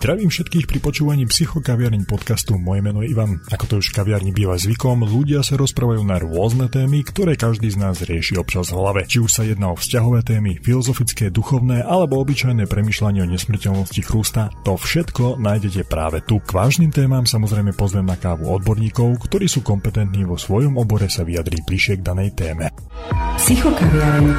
Zdravím 0.00 0.32
všetkých 0.32 0.64
pri 0.64 0.80
počúvaní 0.80 1.28
psychokaviarní 1.28 2.08
podcastu. 2.08 2.56
Moje 2.56 2.80
meno 2.80 3.04
je 3.04 3.12
Ivan. 3.12 3.36
Ako 3.52 3.68
to 3.68 3.74
už 3.84 3.92
kaviarni 3.92 4.32
býva 4.32 4.56
zvykom, 4.56 5.04
ľudia 5.04 5.44
sa 5.44 5.60
rozprávajú 5.60 6.00
na 6.08 6.16
rôzne 6.16 6.72
témy, 6.72 7.04
ktoré 7.04 7.36
každý 7.36 7.68
z 7.68 7.76
nás 7.76 8.00
rieši 8.00 8.40
občas 8.40 8.72
v 8.72 8.80
hlave. 8.80 9.04
Či 9.04 9.20
už 9.20 9.28
sa 9.28 9.44
jedná 9.44 9.68
o 9.68 9.76
vzťahové 9.76 10.24
témy, 10.24 10.56
filozofické, 10.64 11.28
duchovné 11.28 11.84
alebo 11.84 12.16
obyčajné 12.24 12.64
premyšľanie 12.64 13.28
o 13.28 13.28
nesmrteľnosti 13.28 14.00
chrústa, 14.00 14.48
to 14.64 14.80
všetko 14.80 15.36
nájdete 15.36 15.84
práve 15.84 16.24
tu. 16.24 16.40
K 16.40 16.48
vážnym 16.48 16.96
témam 16.96 17.28
samozrejme 17.28 17.76
pozvem 17.76 18.08
na 18.08 18.16
kávu 18.16 18.56
odborníkov, 18.56 19.20
ktorí 19.28 19.52
sú 19.52 19.60
kompetentní 19.60 20.24
vo 20.24 20.40
svojom 20.40 20.80
obore 20.80 21.12
sa 21.12 21.28
vyjadriť 21.28 21.60
bližšie 21.60 21.94
k 22.00 22.06
danej 22.08 22.32
téme. 22.32 22.72
Psychokaviareň. 23.36 24.32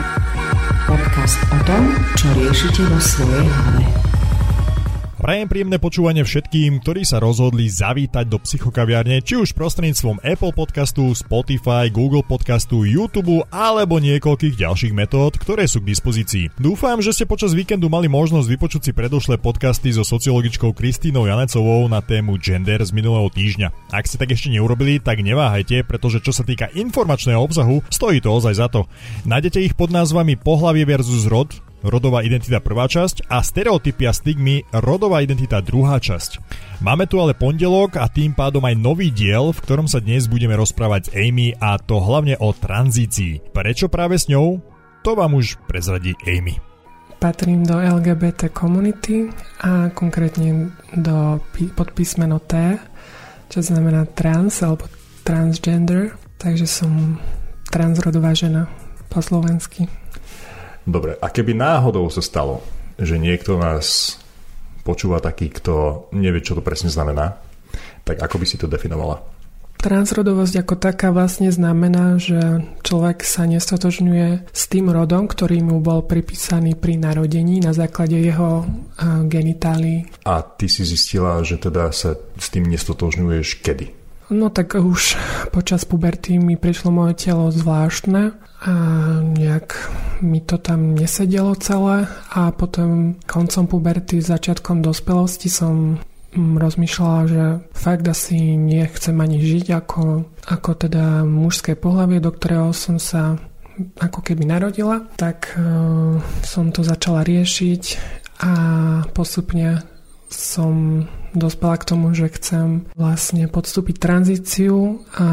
Podcast 0.89 1.37
o 1.53 1.59
tom, 1.69 1.83
čo 2.17 2.33
riešite 2.33 2.81
vo 2.89 2.97
svojej 2.97 3.45
hlave. 3.45 4.10
Prajem 5.31 5.47
príjemné 5.47 5.79
počúvanie 5.79 6.27
všetkým, 6.27 6.83
ktorí 6.83 7.07
sa 7.07 7.23
rozhodli 7.23 7.63
zavítať 7.71 8.27
do 8.27 8.35
psychokaviarne, 8.43 9.23
či 9.23 9.39
už 9.39 9.55
prostredníctvom 9.55 10.19
Apple 10.27 10.51
podcastu, 10.51 11.07
Spotify, 11.15 11.87
Google 11.87 12.19
podcastu, 12.19 12.83
YouTube 12.83 13.47
alebo 13.47 14.03
niekoľkých 14.03 14.59
ďalších 14.59 14.91
metód, 14.91 15.39
ktoré 15.39 15.71
sú 15.71 15.79
k 15.79 15.95
dispozícii. 15.95 16.51
Dúfam, 16.59 16.99
že 16.99 17.15
ste 17.15 17.23
počas 17.23 17.55
víkendu 17.55 17.87
mali 17.87 18.11
možnosť 18.11 18.43
vypočuť 18.43 18.81
si 18.83 18.91
predošlé 18.91 19.39
podcasty 19.39 19.95
so 19.95 20.03
sociologičkou 20.03 20.75
Kristínou 20.75 21.23
Janecovou 21.23 21.87
na 21.87 22.03
tému 22.03 22.35
gender 22.35 22.83
z 22.83 22.91
minulého 22.91 23.31
týždňa. 23.31 23.95
Ak 23.95 24.11
ste 24.11 24.19
tak 24.19 24.35
ešte 24.35 24.51
neurobili, 24.51 24.99
tak 24.99 25.23
neváhajte, 25.23 25.87
pretože 25.87 26.19
čo 26.19 26.35
sa 26.35 26.43
týka 26.43 26.67
informačného 26.75 27.39
obsahu, 27.39 27.79
stojí 27.87 28.19
to 28.19 28.35
ozaj 28.35 28.59
za 28.59 28.67
to. 28.67 28.83
Nájdete 29.23 29.63
ich 29.63 29.79
pod 29.79 29.95
názvami 29.95 30.35
Pohlavie 30.35 30.83
versus 30.83 31.23
rod, 31.23 31.55
rodová 31.85 32.25
identita 32.25 32.61
prvá 32.61 32.85
časť 32.89 33.29
a 33.29 33.41
stereotypy 33.41 34.09
a 34.09 34.13
stigmy 34.13 34.65
rodová 34.73 35.21
identita 35.21 35.61
druhá 35.61 35.97
časť. 36.01 36.41
Máme 36.81 37.05
tu 37.05 37.21
ale 37.21 37.37
pondelok 37.37 38.01
a 38.01 38.09
tým 38.09 38.33
pádom 38.33 38.65
aj 38.65 38.75
nový 38.77 39.13
diel, 39.13 39.53
v 39.53 39.61
ktorom 39.61 39.85
sa 39.85 40.01
dnes 40.01 40.25
budeme 40.25 40.57
rozprávať 40.57 41.09
s 41.09 41.13
Amy 41.13 41.53
a 41.57 41.77
to 41.77 42.01
hlavne 42.01 42.37
o 42.41 42.53
tranzícii. 42.53 43.53
Prečo 43.53 43.89
práve 43.89 44.17
s 44.17 44.29
ňou? 44.29 44.61
To 45.01 45.17
vám 45.17 45.37
už 45.37 45.57
prezradí 45.65 46.13
Amy. 46.25 46.57
Patrím 47.21 47.61
do 47.61 47.77
LGBT 47.77 48.49
komunity 48.49 49.29
a 49.61 49.93
konkrétne 49.93 50.73
do 50.97 51.37
podpísmeno 51.77 52.41
T, 52.41 52.81
čo 53.53 53.61
znamená 53.61 54.09
trans 54.09 54.65
alebo 54.65 54.89
transgender, 55.21 56.17
takže 56.41 56.65
som 56.65 57.21
transrodová 57.69 58.33
žena 58.33 58.65
po 59.13 59.21
slovensky. 59.21 60.00
Dobre, 60.81 61.17
a 61.17 61.27
keby 61.29 61.53
náhodou 61.53 62.09
sa 62.09 62.25
stalo, 62.25 62.65
že 62.97 63.21
niekto 63.21 63.57
nás 63.57 64.17
počúva 64.81 65.21
taký, 65.21 65.53
kto 65.53 66.07
nevie, 66.17 66.41
čo 66.41 66.57
to 66.57 66.65
presne 66.65 66.89
znamená, 66.89 67.37
tak 68.01 68.17
ako 68.17 68.41
by 68.41 68.45
si 68.49 68.57
to 68.57 68.65
definovala? 68.65 69.21
Transrodovosť 69.81 70.61
ako 70.61 70.77
taká 70.77 71.09
vlastne 71.09 71.49
znamená, 71.49 72.21
že 72.21 72.37
človek 72.85 73.25
sa 73.25 73.49
nestotožňuje 73.49 74.53
s 74.53 74.63
tým 74.69 74.93
rodom, 74.93 75.25
ktorý 75.25 75.65
mu 75.65 75.81
bol 75.81 76.05
pripísaný 76.05 76.77
pri 76.77 77.01
narodení 77.01 77.57
na 77.61 77.73
základe 77.73 78.13
jeho 78.13 78.61
genitálií. 79.25 80.05
A 80.29 80.45
ty 80.45 80.69
si 80.69 80.85
zistila, 80.85 81.41
že 81.41 81.57
teda 81.57 81.89
sa 81.93 82.13
s 82.13 82.47
tým 82.53 82.69
nestotožňuješ 82.69 83.65
kedy? 83.65 84.00
No 84.31 84.47
tak 84.47 84.79
už 84.79 85.19
počas 85.51 85.83
puberty 85.83 86.39
mi 86.39 86.55
prišlo 86.55 86.87
moje 86.87 87.19
telo 87.19 87.51
zvláštne 87.51 88.31
a 88.63 88.73
nejak 89.27 89.75
mi 90.23 90.39
to 90.39 90.55
tam 90.55 90.95
nesedelo 90.95 91.51
celé 91.59 92.07
a 92.31 92.55
potom 92.55 93.19
koncom 93.27 93.67
puberty, 93.67 94.23
začiatkom 94.23 94.79
dospelosti 94.79 95.51
som 95.51 95.99
mm, 96.31 96.55
rozmýšľala, 96.63 97.21
že 97.27 97.43
fakt 97.75 98.07
asi 98.07 98.55
nechcem 98.55 99.19
ani 99.19 99.43
žiť 99.43 99.65
ako, 99.67 100.23
ako 100.47 100.71
teda 100.79 101.27
mužské 101.27 101.75
pohlavie, 101.75 102.23
do 102.23 102.31
ktorého 102.31 102.71
som 102.71 103.03
sa 103.03 103.35
ako 103.99 104.23
keby 104.23 104.47
narodila, 104.47 105.11
tak 105.19 105.59
uh, 105.59 106.15
som 106.39 106.71
to 106.71 106.87
začala 106.87 107.27
riešiť 107.27 107.83
a 108.47 108.51
postupne 109.11 109.83
som 110.31 111.03
dospela 111.33 111.75
k 111.79 111.87
tomu, 111.87 112.11
že 112.11 112.31
chcem 112.31 112.87
vlastne 112.95 113.47
podstúpiť 113.47 113.95
tranzíciu 113.97 115.03
a 115.15 115.27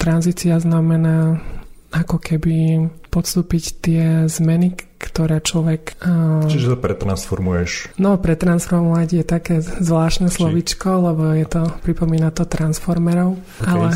tranzícia 0.00 0.56
znamená 0.56 1.42
ako 1.90 2.22
keby 2.22 2.86
podstúpiť 3.10 3.64
tie 3.82 4.04
zmeny, 4.30 4.78
ktoré 5.02 5.42
človek... 5.42 5.98
Čiže 6.46 6.78
to 6.78 6.78
pretransformuješ? 6.78 7.98
No, 7.98 8.14
pretransformovať 8.14 9.08
je 9.10 9.24
také 9.26 9.56
zvláštne 9.58 10.30
Či... 10.30 10.38
slovičko, 10.38 10.88
lebo 11.10 11.34
je 11.34 11.46
to, 11.50 11.62
pripomína 11.82 12.30
to 12.30 12.46
transformerov, 12.46 13.42
okay, 13.58 13.66
ale 13.66 13.86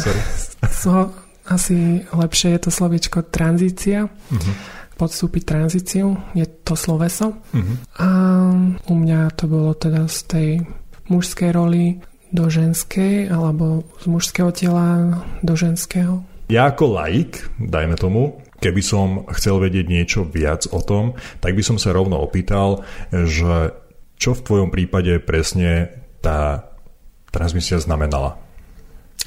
so, 0.66 1.14
asi 1.54 2.02
lepšie 2.10 2.58
je 2.58 2.60
to 2.66 2.70
slovičko 2.74 3.22
tranzícia. 3.30 4.10
Uh-huh 4.10 4.82
podstúpiť 4.94 5.42
tranzíciu, 5.42 6.14
je 6.32 6.46
to 6.46 6.78
sloveso. 6.78 7.34
Uh-huh. 7.34 7.74
A 7.98 8.08
u 8.86 8.94
mňa 8.94 9.34
to 9.34 9.50
bolo 9.50 9.74
teda 9.74 10.06
z 10.06 10.18
tej 10.26 10.48
mužskej 11.10 11.50
roli 11.52 11.98
do 12.34 12.50
ženskej, 12.50 13.30
alebo 13.30 13.86
z 14.02 14.06
mužského 14.10 14.50
tela 14.50 15.20
do 15.42 15.54
ženského. 15.54 16.26
Ja 16.50 16.68
ako 16.68 16.98
laik, 16.98 17.46
dajme 17.56 17.94
tomu, 17.94 18.42
keby 18.58 18.82
som 18.82 19.28
chcel 19.32 19.62
vedieť 19.62 19.86
niečo 19.86 20.20
viac 20.26 20.66
o 20.74 20.82
tom, 20.82 21.14
tak 21.38 21.54
by 21.54 21.62
som 21.62 21.78
sa 21.78 21.94
rovno 21.94 22.18
opýtal, 22.18 22.82
že 23.12 23.72
čo 24.18 24.34
v 24.34 24.44
tvojom 24.44 24.68
prípade 24.74 25.20
presne 25.22 26.00
tá 26.24 26.70
transmisia 27.30 27.78
znamenala? 27.78 28.40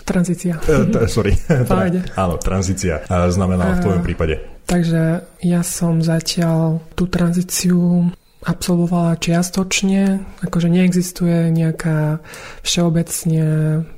Tranzícia. 0.08 0.60
Uh, 0.64 0.88
t- 0.88 1.04
sorry. 1.12 1.36
Áno, 2.24 2.40
tranzícia 2.40 3.04
znamenala 3.08 3.80
v 3.80 3.84
tvojom 3.84 4.04
prípade. 4.04 4.57
Takže 4.68 5.24
ja 5.48 5.62
som 5.64 6.04
zatiaľ 6.04 6.84
tú 7.00 7.08
tranzíciu 7.08 8.12
absolvovala 8.44 9.20
čiastočne, 9.20 10.22
akože 10.44 10.70
neexistuje 10.70 11.50
nejaká 11.52 12.22
všeobecne 12.62 13.46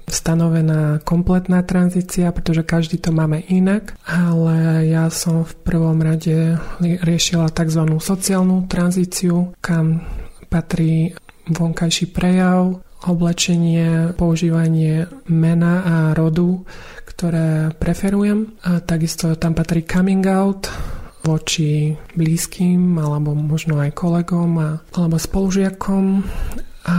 stanovená 0.08 1.04
kompletná 1.04 1.62
tranzícia, 1.62 2.32
pretože 2.34 2.66
každý 2.66 2.98
to 2.98 3.14
máme 3.14 3.46
inak, 3.52 3.94
ale 4.08 4.88
ja 4.88 5.12
som 5.14 5.44
v 5.46 5.54
prvom 5.62 6.00
rade 6.00 6.58
riešila 6.80 7.54
tzv. 7.54 7.84
sociálnu 8.00 8.66
tranzíciu, 8.66 9.54
kam 9.62 10.02
patrí 10.50 11.14
vonkajší 11.50 12.10
prejav, 12.10 12.82
oblečenie, 13.06 14.12
používanie 14.16 15.08
mena 15.32 15.74
a 15.84 15.96
rodu, 16.12 16.66
ktoré 17.08 17.72
preferujem. 17.76 18.56
A 18.68 18.84
takisto 18.84 19.36
tam 19.40 19.56
patrí 19.56 19.84
coming 19.88 20.26
out 20.28 20.68
voči 21.24 21.96
blízkym 22.16 22.96
alebo 22.96 23.36
možno 23.36 23.80
aj 23.80 23.92
kolegom 23.92 24.52
a, 24.60 24.70
alebo 24.96 25.16
spolužiakom. 25.20 26.24
A 26.90 26.96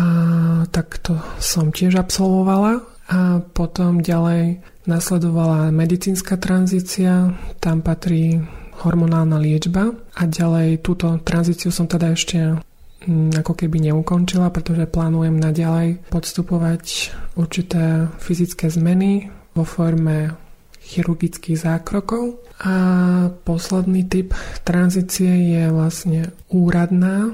takto 0.70 1.18
som 1.40 1.72
tiež 1.72 1.98
absolvovala. 2.00 2.84
A 3.10 3.42
potom 3.42 4.06
ďalej 4.06 4.62
nasledovala 4.86 5.74
medicínska 5.74 6.38
tranzícia, 6.38 7.34
tam 7.58 7.82
patrí 7.82 8.38
hormonálna 8.80 9.36
liečba 9.36 9.92
a 10.16 10.22
ďalej 10.24 10.80
túto 10.80 11.20
tranzíciu 11.20 11.68
som 11.74 11.84
teda 11.84 12.16
ešte 12.16 12.62
ako 13.08 13.52
keby 13.56 13.90
neukončila, 13.90 14.52
pretože 14.52 14.84
plánujem 14.84 15.40
naďalej 15.40 16.04
podstupovať 16.12 17.16
určité 17.38 18.12
fyzické 18.20 18.68
zmeny 18.68 19.32
vo 19.56 19.64
forme 19.64 20.36
chirurgických 20.84 21.56
zákrokov. 21.56 22.42
A 22.60 22.74
posledný 23.46 24.04
typ 24.04 24.36
tranzície 24.68 25.56
je 25.56 25.64
vlastne 25.72 26.34
úradná 26.52 27.32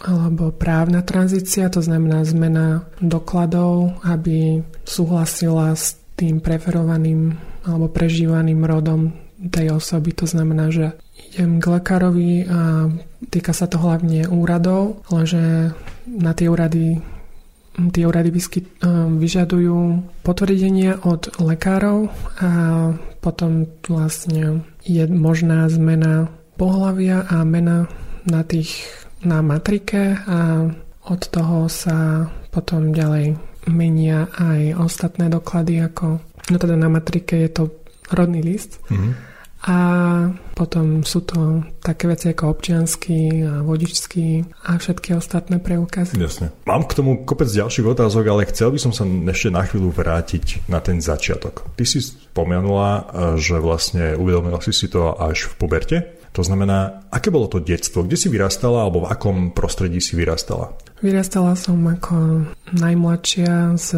alebo 0.00 0.48
právna 0.48 1.04
tranzícia, 1.04 1.68
to 1.68 1.84
znamená 1.84 2.24
zmena 2.24 2.88
dokladov, 3.04 4.00
aby 4.00 4.64
súhlasila 4.88 5.76
s 5.76 6.00
tým 6.16 6.40
preferovaným 6.40 7.36
alebo 7.68 7.92
prežívaným 7.92 8.64
rodom 8.64 9.12
tej 9.52 9.76
osoby. 9.76 10.16
To 10.20 10.26
znamená, 10.28 10.72
že 10.72 10.96
idem 11.32 11.60
k 11.60 11.66
lekárovi 11.68 12.48
a 12.48 12.88
týka 13.28 13.52
sa 13.52 13.68
to 13.68 13.76
hlavne 13.76 14.24
úradov, 14.30 15.04
ale 15.12 15.22
že 15.28 15.42
na 16.08 16.32
tie 16.32 16.48
úrady 16.48 17.04
tie 17.88 18.04
úrady 18.04 18.34
eh, 18.34 18.62
vyžadujú 19.08 19.78
potvrdenie 20.20 21.00
od 21.06 21.32
lekárov 21.40 22.10
a 22.42 22.50
potom 23.24 23.68
vlastne 23.86 24.64
je 24.84 25.04
možná 25.06 25.68
zmena 25.72 26.28
pohlavia 26.60 27.24
a 27.28 27.40
mena 27.46 27.88
na 28.28 28.44
tých 28.44 28.84
na 29.24 29.40
matrike 29.40 30.16
a 30.28 30.68
od 31.08 31.22
toho 31.28 31.68
sa 31.68 32.28
potom 32.52 32.92
ďalej 32.92 33.36
menia 33.68 34.28
aj 34.36 34.76
ostatné 34.76 35.28
doklady 35.28 35.80
ako 35.84 36.20
no 36.20 36.56
teda 36.56 36.76
na 36.76 36.88
matrike 36.88 37.36
je 37.36 37.50
to 37.52 37.64
rodný 38.12 38.40
list 38.40 38.80
mm-hmm. 38.88 39.29
A 39.60 39.76
potom 40.56 41.04
sú 41.04 41.20
to 41.20 41.60
také 41.84 42.08
veci 42.08 42.32
ako 42.32 42.56
občiansky 42.56 43.44
a 43.44 43.60
vodičský 43.60 44.44
a 44.64 44.80
všetky 44.80 45.12
ostatné 45.12 45.60
preukazy. 45.60 46.16
Jasne. 46.16 46.48
Mám 46.64 46.88
k 46.88 46.96
tomu 46.96 47.28
kopec 47.28 47.52
ďalších 47.52 47.84
otázok, 47.84 48.24
ale 48.24 48.48
chcel 48.48 48.72
by 48.72 48.80
som 48.80 48.92
sa 48.96 49.04
ešte 49.04 49.52
na 49.52 49.60
chvíľu 49.68 49.92
vrátiť 49.92 50.64
na 50.64 50.80
ten 50.80 51.04
začiatok. 51.04 51.68
Ty 51.76 51.84
si 51.84 52.00
spomenula, 52.00 53.12
že 53.36 53.60
vlastne 53.60 54.16
uvedomila 54.16 54.64
si 54.64 54.72
si 54.72 54.88
to 54.88 55.12
až 55.12 55.52
v 55.52 55.54
puberte. 55.60 55.98
To 56.32 56.40
znamená, 56.40 57.04
aké 57.12 57.28
bolo 57.28 57.50
to 57.50 57.60
detstvo? 57.60 58.06
Kde 58.06 58.16
si 58.16 58.32
vyrastala 58.32 58.86
alebo 58.86 59.04
v 59.04 59.10
akom 59.12 59.50
prostredí 59.52 60.00
si 60.00 60.16
vyrastala? 60.16 60.72
Vyrastala 61.04 61.52
som 61.58 61.80
ako 61.84 62.48
najmladšia 62.70 63.76
z 63.76 63.88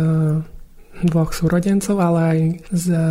dvoch 1.06 1.34
súrodencov, 1.34 1.96
ale 1.98 2.20
aj 2.20 2.38
z 2.70 2.86
eh, 2.94 3.02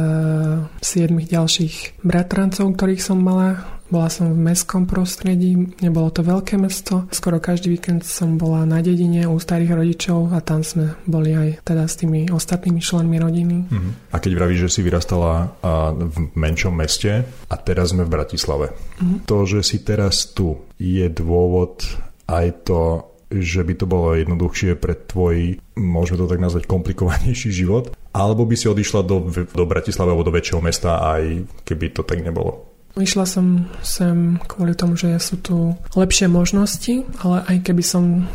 siedmých 0.81 1.27
ďalších 1.31 1.75
bratrancov, 2.05 2.71
ktorých 2.75 3.01
som 3.03 3.19
mala. 3.19 3.79
Bola 3.91 4.07
som 4.07 4.31
v 4.31 4.39
mestskom 4.39 4.87
prostredí, 4.87 5.51
nebolo 5.83 6.07
to 6.15 6.23
veľké 6.23 6.55
mesto. 6.55 7.11
Skoro 7.11 7.43
každý 7.43 7.75
víkend 7.75 8.07
som 8.07 8.39
bola 8.39 8.63
na 8.63 8.79
dedine 8.79 9.27
u 9.27 9.35
starých 9.35 9.75
rodičov 9.75 10.31
a 10.31 10.39
tam 10.39 10.63
sme 10.63 10.95
boli 11.03 11.35
aj 11.35 11.59
teda 11.67 11.91
s 11.91 11.99
tými 11.99 12.31
ostatnými 12.31 12.79
členmi 12.79 13.19
rodiny. 13.19 13.67
Uh-huh. 13.67 13.91
A 14.15 14.23
keď 14.23 14.31
vravíš, 14.39 14.71
že 14.71 14.79
si 14.79 14.81
vyrastala 14.87 15.59
v 15.91 16.17
menšom 16.39 16.71
meste 16.71 17.27
a 17.51 17.55
teraz 17.59 17.91
sme 17.91 18.07
v 18.07 18.15
Bratislave. 18.15 18.71
Uh-huh. 18.71 19.27
To, 19.27 19.43
že 19.43 19.59
si 19.59 19.83
teraz 19.83 20.23
tu, 20.31 20.55
je 20.79 21.11
dôvod 21.11 21.83
aj 22.31 22.47
to, 22.63 23.10
že 23.31 23.63
by 23.63 23.73
to 23.79 23.85
bolo 23.87 24.13
jednoduchšie 24.19 24.75
pre 24.75 24.93
tvoj, 24.93 25.57
môžeme 25.79 26.19
to 26.19 26.27
tak 26.27 26.43
nazvať, 26.43 26.67
komplikovanejší 26.67 27.49
život, 27.55 27.95
alebo 28.11 28.43
by 28.43 28.55
si 28.59 28.67
odišla 28.67 29.07
do, 29.07 29.31
do 29.31 29.63
Bratislavy 29.63 30.11
alebo 30.11 30.27
do 30.27 30.35
väčšieho 30.35 30.59
mesta 30.59 30.99
aj 30.99 31.47
keby 31.63 31.95
to 31.95 32.03
tak 32.03 32.19
nebolo? 32.19 32.67
Išla 32.99 33.23
som 33.23 33.71
sem 33.79 34.35
kvôli 34.51 34.75
tomu, 34.75 34.99
že 34.99 35.15
sú 35.15 35.39
tu 35.39 35.71
lepšie 35.95 36.27
možnosti, 36.27 37.07
ale 37.23 37.47
aj 37.47 37.57
keby 37.63 37.83
som 37.87 38.27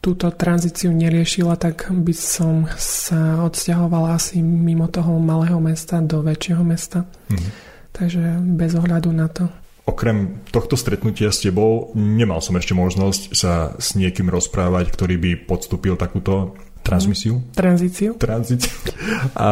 túto 0.00 0.32
tranzíciu 0.32 0.94
neriešila, 0.94 1.60
tak 1.60 1.92
by 1.92 2.14
som 2.16 2.64
sa 2.80 3.44
odsťahovala 3.44 4.16
asi 4.16 4.40
mimo 4.40 4.88
toho 4.88 5.20
malého 5.20 5.60
mesta 5.60 6.00
do 6.00 6.24
väčšieho 6.24 6.64
mesta. 6.64 7.04
Mhm. 7.28 7.50
Takže 7.92 8.22
bez 8.56 8.72
ohľadu 8.78 9.10
na 9.12 9.26
to 9.28 9.50
okrem 9.88 10.44
tohto 10.52 10.76
stretnutia 10.76 11.32
s 11.32 11.40
tebou 11.40 11.96
nemal 11.96 12.44
som 12.44 12.60
ešte 12.60 12.76
možnosť 12.76 13.22
sa 13.32 13.72
s 13.80 13.96
niekým 13.96 14.28
rozprávať, 14.28 14.92
ktorý 14.92 15.16
by 15.16 15.30
podstúpil 15.48 15.96
takúto 15.96 16.52
transmisiu. 16.84 17.40
Tranzíciu. 17.56 18.20
Tranzíciu. 18.20 18.72
A 19.36 19.48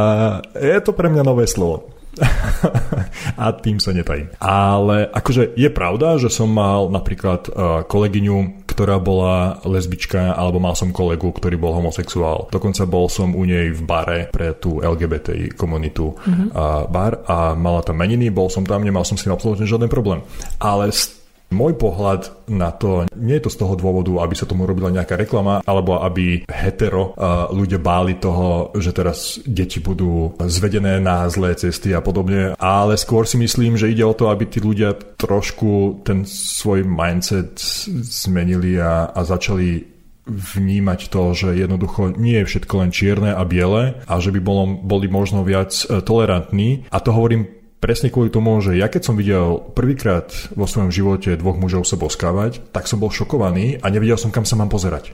je 0.53 0.79
to 0.85 0.93
pre 0.93 1.09
mňa 1.09 1.25
nové 1.25 1.49
slovo. 1.49 1.96
a 3.43 3.45
tým 3.57 3.77
sa 3.79 3.93
netajím. 3.93 4.33
Ale 4.41 5.09
akože 5.09 5.57
je 5.57 5.71
pravda, 5.73 6.17
že 6.17 6.33
som 6.33 6.49
mal 6.49 6.89
napríklad 6.89 7.49
uh, 7.49 7.55
kolegyňu, 7.85 8.67
ktorá 8.69 9.01
bola 9.01 9.61
lesbička, 9.65 10.37
alebo 10.37 10.61
mal 10.61 10.77
som 10.77 10.93
kolegu, 10.93 11.33
ktorý 11.33 11.57
bol 11.57 11.77
homosexuál. 11.77 12.49
Dokonca 12.53 12.85
bol 12.89 13.09
som 13.09 13.33
u 13.33 13.45
nej 13.45 13.73
v 13.73 13.81
bare 13.85 14.21
pre 14.29 14.57
tú 14.57 14.81
LGBT 14.81 15.57
komunitu 15.57 16.13
uh, 16.13 16.85
bar 16.89 17.25
a 17.29 17.57
mala 17.57 17.81
tam 17.85 18.01
meniny, 18.01 18.33
bol 18.33 18.49
som 18.53 18.65
tam, 18.65 18.85
nemal 18.85 19.05
som 19.05 19.17
s 19.17 19.25
tým 19.25 19.33
absolútne 19.33 19.69
žiaden 19.69 19.89
problém. 19.89 20.21
Ale 20.61 20.93
môj 21.51 21.79
pohľad 21.79 22.51
na 22.51 22.75
to 22.75 23.07
nie 23.15 23.39
je 23.39 23.47
to 23.47 23.55
z 23.55 23.61
toho 23.63 23.75
dôvodu, 23.79 24.11
aby 24.23 24.35
sa 24.35 24.49
tomu 24.49 24.67
robila 24.67 24.91
nejaká 24.91 25.15
reklama, 25.15 25.63
alebo 25.63 26.03
aby 26.03 26.47
hetero 26.51 27.15
ľudia 27.51 27.79
báli 27.79 28.19
toho, 28.19 28.75
že 28.77 28.91
teraz 28.91 29.39
deti 29.47 29.79
budú 29.79 30.35
zvedené 30.43 30.99
na 30.99 31.27
zlé 31.31 31.55
cesty 31.55 31.95
a 31.95 32.03
podobne, 32.03 32.59
ale 32.59 32.99
skôr 32.99 33.27
si 33.27 33.39
myslím, 33.39 33.79
že 33.79 33.91
ide 33.91 34.03
o 34.03 34.17
to, 34.17 34.31
aby 34.31 34.47
tí 34.47 34.59
ľudia 34.59 34.95
trošku 35.19 36.03
ten 36.03 36.27
svoj 36.27 36.83
mindset 36.87 37.59
zmenili 38.03 38.79
a, 38.79 39.11
a 39.11 39.21
začali 39.23 39.97
vnímať 40.27 41.01
to, 41.07 41.23
že 41.39 41.49
jednoducho 41.55 42.19
nie 42.19 42.43
je 42.43 42.49
všetko 42.51 42.75
len 42.83 42.91
čierne 42.91 43.31
a 43.31 43.43
biele 43.47 44.03
a 44.11 44.15
že 44.19 44.35
by 44.35 44.41
bolo, 44.43 44.67
boli 44.83 45.07
možno 45.07 45.47
viac 45.47 45.71
e, 45.87 46.03
tolerantní. 46.03 46.91
A 46.91 46.99
to 46.99 47.15
hovorím 47.15 47.47
presne 47.79 48.09
kvôli 48.09 48.33
tomu, 48.33 48.59
že 48.65 48.75
ja 48.75 48.89
keď 48.89 49.03
som 49.05 49.19
videl 49.19 49.61
prvýkrát 49.77 50.33
vo 50.57 50.65
svojom 50.65 50.91
živote 50.91 51.37
dvoch 51.37 51.61
mužov 51.61 51.85
sa 51.85 52.01
boskávať, 52.01 52.65
tak 52.73 52.89
som 52.89 52.99
bol 52.99 53.13
šokovaný 53.13 53.79
a 53.81 53.87
nevedel 53.93 54.17
som, 54.17 54.33
kam 54.33 54.49
sa 54.49 54.57
mám 54.57 54.73
pozerať. 54.73 55.13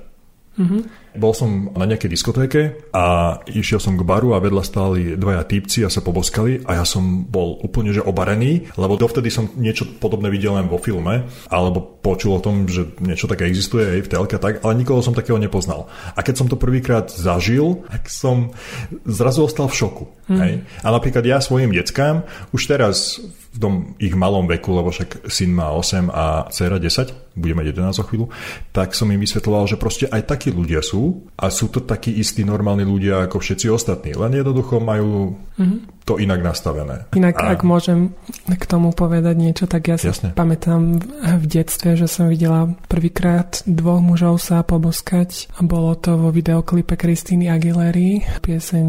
Mm-hmm. 0.57 1.02
Bol 1.13 1.37
som 1.37 1.69
na 1.77 1.85
nejakej 1.85 2.09
diskotéke 2.09 2.61
a 2.97 3.37
išiel 3.45 3.77
som 3.77 4.01
k 4.01 4.07
baru 4.07 4.33
a 4.33 4.41
vedľa 4.41 4.65
stáli 4.65 5.01
dvaja 5.15 5.45
týpci 5.45 5.85
a 5.85 5.93
sa 5.93 6.01
poboskali 6.01 6.65
a 6.65 6.81
ja 6.81 6.85
som 6.89 7.29
bol 7.29 7.61
úplne 7.61 7.93
že 7.93 8.01
obarený, 8.01 8.73
lebo 8.81 8.97
dovtedy 8.97 9.29
som 9.29 9.53
niečo 9.61 9.85
podobné 10.01 10.33
videl 10.33 10.57
len 10.57 10.73
vo 10.73 10.81
filme 10.81 11.29
alebo 11.53 11.85
počul 12.01 12.41
o 12.41 12.45
tom, 12.45 12.65
že 12.65 12.97
niečo 13.05 13.29
také 13.29 13.45
existuje 13.45 14.01
aj 14.01 14.01
v 14.09 14.11
telke 14.11 14.37
tak, 14.41 14.65
ale 14.65 14.73
nikoho 14.73 15.05
som 15.05 15.13
takého 15.13 15.37
nepoznal. 15.37 15.93
A 16.17 16.25
keď 16.25 16.35
som 16.41 16.49
to 16.49 16.57
prvýkrát 16.57 17.13
zažil, 17.13 17.85
tak 17.93 18.09
som 18.09 18.57
zrazu 19.05 19.45
ostal 19.45 19.69
v 19.69 19.77
šoku. 19.77 20.05
Mm. 20.33 20.39
Hej? 20.41 20.53
A 20.81 20.89
napríklad 20.89 21.25
ja 21.29 21.45
svojim 21.45 21.77
deckám 21.77 22.25
už 22.57 22.73
teraz 22.73 23.21
v 23.53 23.59
tom 23.61 23.75
ich 24.01 24.17
malom 24.17 24.49
veku, 24.49 24.73
lebo 24.73 24.89
však 24.89 25.29
syn 25.29 25.53
má 25.53 25.69
8 25.77 26.09
a 26.09 26.49
dcera 26.49 26.81
10, 26.81 27.37
bude 27.37 27.53
mať 27.53 27.77
11 27.77 28.01
o 28.01 28.05
chvíľu, 28.09 28.27
tak 28.73 28.97
som 28.97 29.13
im 29.13 29.21
vysvetloval, 29.21 29.69
že 29.69 29.77
proste 29.77 30.09
aj 30.09 30.25
takí 30.25 30.49
ľudia 30.49 30.81
sú 30.81 31.02
a 31.39 31.47
sú 31.51 31.69
to 31.73 31.83
takí 31.83 32.15
istí 32.15 32.47
normálni 32.47 32.87
ľudia 32.87 33.27
ako 33.27 33.43
všetci 33.43 33.67
ostatní, 33.73 34.13
len 34.15 34.39
jednoducho 34.39 34.79
majú 34.79 35.35
mm-hmm. 35.59 36.07
to 36.07 36.21
inak 36.23 36.41
nastavené. 36.43 37.11
Inak, 37.19 37.37
a... 37.41 37.55
ak 37.55 37.61
môžem 37.67 38.15
k 38.47 38.65
tomu 38.69 38.95
povedať 38.95 39.35
niečo, 39.39 39.65
tak 39.67 39.91
ja 39.91 39.97
si 39.99 40.11
Jasne. 40.11 40.37
pamätám 40.37 41.03
v 41.43 41.45
detstve, 41.47 41.99
že 41.99 42.07
som 42.07 42.31
videla 42.31 42.71
prvýkrát 42.87 43.65
dvoch 43.67 43.99
mužov 43.99 44.39
sa 44.39 44.63
poboskať 44.63 45.51
a 45.59 45.67
bolo 45.67 45.99
to 45.99 46.15
vo 46.15 46.31
videoklipe 46.31 46.95
Kristýny 46.95 47.51
Aguilery, 47.51 48.23
pieseň 48.45 48.87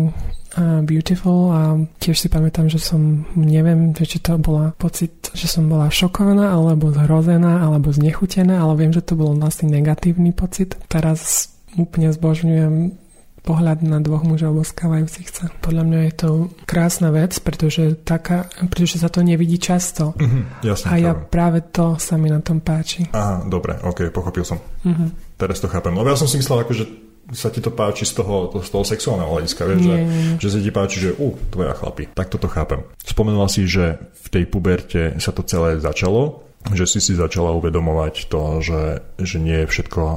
Beautiful 0.86 1.50
a 1.50 1.62
tiež 1.98 2.13
si 2.13 2.30
pamätám, 2.30 2.69
že 2.69 2.77
som, 2.77 3.25
neviem, 3.33 3.89
či 3.98 4.21
to 4.21 4.38
bola 4.38 4.69
pocit, 4.77 5.33
že 5.33 5.50
som 5.50 5.65
bola 5.65 5.89
šokovaná, 5.89 6.54
alebo 6.54 6.94
zhrozená, 6.94 7.65
alebo 7.65 7.89
znechutená, 7.89 8.62
ale 8.62 8.77
viem, 8.77 8.94
že 8.94 9.01
to 9.01 9.18
bol 9.18 9.33
vlastne 9.33 9.74
negatívny 9.74 10.30
pocit. 10.30 10.77
Teraz 10.86 11.50
úplne 11.78 12.14
zbožňujem 12.14 13.04
pohľad 13.44 13.84
na 13.84 14.00
dvoch 14.00 14.24
mužov 14.24 14.56
boskávajúcich 14.64 15.28
sa. 15.28 15.52
Podľa 15.60 15.84
mňa 15.84 16.00
je 16.08 16.14
to 16.16 16.30
krásna 16.64 17.12
vec, 17.12 17.36
pretože, 17.44 18.00
taká, 18.08 18.48
pretože 18.72 19.04
sa 19.04 19.12
to 19.12 19.20
nevidí 19.20 19.60
často. 19.60 20.16
Mm-hmm, 20.16 20.44
jasne, 20.64 20.88
a 20.88 20.94
ja 20.96 21.12
práve 21.12 21.60
to 21.75 22.00
sa 22.00 22.16
mi 22.16 22.31
na 22.31 22.40
tom 22.40 22.64
páči. 22.64 23.12
Aha, 23.12 23.44
dobre, 23.44 23.75
ok, 23.84 24.15
pochopil 24.15 24.48
som. 24.48 24.63
Mm-hmm. 24.88 25.36
Teraz 25.36 25.60
to 25.60 25.68
chápem. 25.68 25.92
Lebo 25.92 26.08
ja 26.08 26.15
som 26.15 26.32
si 26.32 26.39
myslel, 26.39 26.63
že 26.72 26.88
sa 27.36 27.51
ti 27.51 27.60
to 27.60 27.72
páči 27.72 28.08
z 28.08 28.20
toho, 28.20 28.51
z 28.63 28.70
toho 28.72 28.84
sexuálneho 28.88 29.32
hľadiska, 29.32 29.62
vieš, 29.63 29.80
nie, 29.80 29.88
že, 29.88 29.96
nie. 30.00 30.27
že 30.39 30.48
sa 30.51 30.60
ti 30.60 30.72
páči, 30.72 30.98
že 31.00 31.12
u, 31.15 31.36
tvoja 31.51 31.75
chlapi. 31.75 32.12
Tak 32.15 32.32
toto 32.32 32.48
chápem. 32.48 32.84
Spomenula 33.03 33.48
si, 33.51 33.68
že 33.68 34.00
v 34.24 34.27
tej 34.27 34.44
puberte 34.48 35.15
sa 35.20 35.32
to 35.36 35.44
celé 35.44 35.80
začalo, 35.80 36.48
že 36.72 36.88
si 36.88 37.00
si 37.03 37.13
začala 37.20 37.51
uvedomovať 37.60 38.32
to, 38.32 38.63
že, 38.63 38.82
že 39.20 39.38
nie 39.43 39.63
je 39.63 39.67
všetko 39.67 40.01
a, 40.01 40.13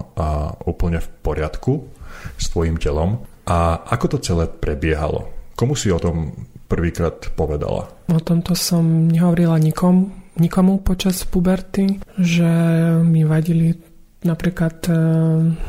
úplne 0.63 1.03
v 1.03 1.09
poriadku 1.27 1.73
s 2.39 2.47
tvojim 2.55 2.79
telom. 2.79 3.27
A 3.47 3.83
ako 3.91 4.17
to 4.17 4.19
celé 4.23 4.47
prebiehalo? 4.47 5.31
Komu 5.59 5.75
si 5.75 5.91
o 5.91 5.99
tom 5.99 6.47
prvýkrát 6.71 7.35
povedala? 7.35 7.91
O 8.11 8.21
tomto 8.23 8.55
som 8.55 9.11
nehovorila 9.11 9.59
nikom, 9.59 10.11
nikomu 10.39 10.83
počas 10.83 11.23
puberty, 11.27 12.03
že 12.19 12.47
mi 13.03 13.23
vadili 13.23 13.75
napríklad 14.27 14.77
e, 14.91 14.93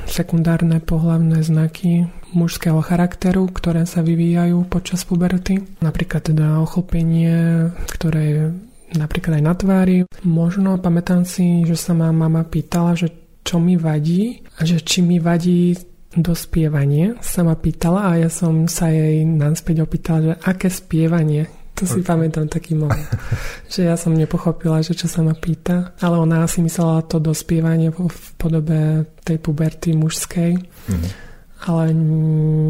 sekundárne 0.10 0.82
pohlavné 0.82 1.46
znaky 1.46 2.10
mužského 2.34 2.82
charakteru, 2.82 3.46
ktoré 3.54 3.86
sa 3.86 4.02
vyvíjajú 4.02 4.66
počas 4.68 5.06
puberty. 5.06 5.62
Napríklad 5.80 6.34
teda 6.34 6.60
ochlpenie, 6.60 7.70
ktoré 7.88 8.52
napríklad 8.96 9.40
aj 9.40 9.44
na 9.44 9.54
tvári. 9.58 9.98
Možno 10.24 10.80
pamätám 10.80 11.28
si, 11.28 11.68
že 11.68 11.76
sa 11.76 11.92
ma 11.92 12.14
mama 12.16 12.48
pýtala, 12.48 12.96
že 12.96 13.12
čo 13.44 13.60
mi 13.60 13.80
vadí 13.80 14.44
a 14.60 14.68
že 14.68 14.84
či 14.84 15.00
mi 15.00 15.20
vadí 15.24 15.76
dospievanie 16.18 17.20
sa 17.22 17.44
ma 17.46 17.54
pýtala 17.54 18.12
a 18.12 18.12
ja 18.18 18.30
som 18.32 18.66
sa 18.66 18.90
jej 18.90 19.24
náspäť 19.24 19.86
opýtala, 19.86 20.20
že 20.20 20.34
aké 20.44 20.68
spievanie, 20.72 21.48
to 21.78 21.86
si 21.86 22.02
okay. 22.02 22.10
pamätám 22.10 22.50
taký 22.50 22.74
moment, 22.74 23.06
že 23.74 23.86
ja 23.86 23.94
som 23.94 24.18
nepochopila, 24.18 24.82
že 24.82 24.98
čo 24.98 25.06
sa 25.06 25.22
ma 25.22 25.38
pýta, 25.38 25.94
ale 26.02 26.18
ona 26.18 26.44
asi 26.44 26.66
myslela 26.66 27.06
to 27.06 27.22
dospievanie 27.22 27.94
v 27.94 28.28
podobe 28.40 29.06
tej 29.22 29.38
puberty 29.38 29.94
mužskej. 29.94 30.58
Mm-hmm. 30.58 31.12
Ale 31.58 31.90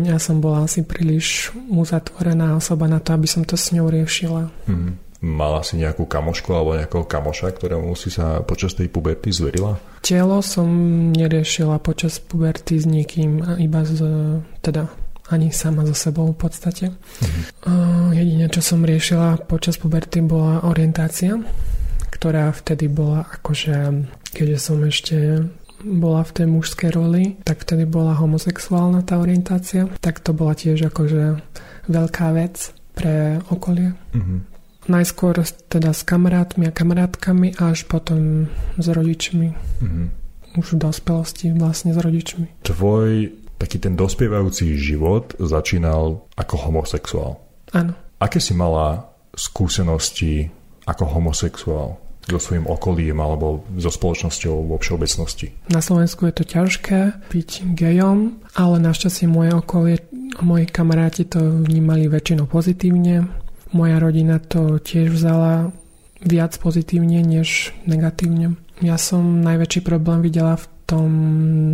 ja 0.07 0.15
som 0.15 0.39
bola 0.39 0.63
asi 0.63 0.87
príliš 0.87 1.51
uzatvorená 1.67 2.55
osoba 2.55 2.87
na 2.87 3.03
to, 3.03 3.11
aby 3.11 3.27
som 3.27 3.43
to 3.43 3.59
s 3.59 3.75
ňou 3.75 3.91
riešila. 3.91 4.47
Mm-hmm. 4.47 5.06
Mala 5.17 5.65
si 5.65 5.81
nejakú 5.81 6.05
kamošku 6.05 6.53
alebo 6.53 6.77
nejakého 6.77 7.09
kamoša, 7.09 7.57
ktorému 7.57 7.97
si 7.97 8.13
sa 8.13 8.45
počas 8.45 8.77
tej 8.77 8.85
puberty 8.93 9.33
zverila? 9.33 9.81
Telo 10.05 10.45
som 10.45 10.69
neriešila 11.09 11.81
počas 11.81 12.21
puberty 12.21 12.77
s 12.77 12.85
nikým, 12.85 13.41
iba 13.57 13.81
z, 13.81 14.05
teda 14.61 14.85
ani 15.27 15.51
sama 15.51 15.83
so 15.83 15.97
sebou 15.97 16.31
v 16.31 16.39
podstate. 16.39 16.85
Mhm. 16.93 17.41
Jedine, 18.13 18.45
čo 18.47 18.61
som 18.61 18.85
riešila 18.85 19.43
počas 19.49 19.75
puberty, 19.75 20.23
bola 20.23 20.63
orientácia, 20.63 21.35
ktorá 22.13 22.53
vtedy 22.55 22.87
bola 22.87 23.27
akože, 23.27 24.07
keďže 24.31 24.57
som 24.57 24.79
ešte 24.85 25.43
bola 25.83 26.25
v 26.25 26.31
tej 26.33 26.47
mužskej 26.49 26.89
roli, 26.89 27.37
tak 27.45 27.61
vtedy 27.61 27.85
bola 27.85 28.17
homosexuálna 28.17 29.05
tá 29.05 29.21
orientácia, 29.21 29.85
tak 30.01 30.21
to 30.25 30.33
bola 30.33 30.57
tiež 30.57 30.89
akože 30.89 31.37
veľká 31.85 32.27
vec 32.33 32.73
pre 32.97 33.37
okolie. 33.53 33.93
Mm-hmm. 34.17 34.56
Najskôr 34.87 35.43
teda 35.67 35.91
s 35.91 36.01
kamarátmi 36.07 36.67
a 36.67 36.71
kamarátkami, 36.71 37.59
až 37.59 37.83
potom 37.87 38.47
s 38.79 38.85
rodičmi. 38.87 39.51
Mm-hmm. 39.83 40.05
Už 40.57 40.73
v 40.73 40.77
dospelosti 40.79 41.53
vlastne 41.53 41.91
s 41.93 41.99
rodičmi. 41.99 42.63
Tvoj 42.63 43.29
taký 43.57 43.77
ten 43.81 43.97
dospievajúci 43.97 44.77
život 44.77 45.35
začínal 45.37 46.23
ako 46.37 46.55
homosexuál. 46.69 47.41
Áno. 47.73 47.93
Aké 48.17 48.41
si 48.41 48.55
mala 48.55 49.11
skúsenosti 49.35 50.49
ako 50.87 51.03
homosexuál 51.19 51.99
so 52.27 52.39
svojím 52.39 52.67
okolím 52.67 53.17
alebo 53.23 53.63
so 53.79 53.91
spoločnosťou 53.91 54.55
vo 54.67 54.75
všeobecnosti? 54.79 55.53
Na 55.71 55.79
Slovensku 55.79 56.27
je 56.27 56.33
to 56.35 56.43
ťažké 56.43 56.99
byť 57.31 57.49
gejom, 57.75 58.39
ale 58.55 58.75
našťastie 58.83 59.27
moje 59.31 59.51
okolie 59.55 59.99
moji 60.41 60.69
kamaráti 60.69 61.25
to 61.25 61.39
vnímali 61.39 62.05
väčšinou 62.05 62.45
pozitívne. 62.45 63.25
Moja 63.75 63.97
rodina 63.99 64.39
to 64.39 64.79
tiež 64.79 65.11
vzala 65.11 65.71
viac 66.23 66.55
pozitívne 66.57 67.21
než 67.21 67.73
negatívne. 67.85 68.57
Ja 68.81 68.97
som 69.01 69.41
najväčší 69.41 69.81
problém 69.81 70.21
videla 70.21 70.57
v 70.57 70.65
tom 70.87 71.11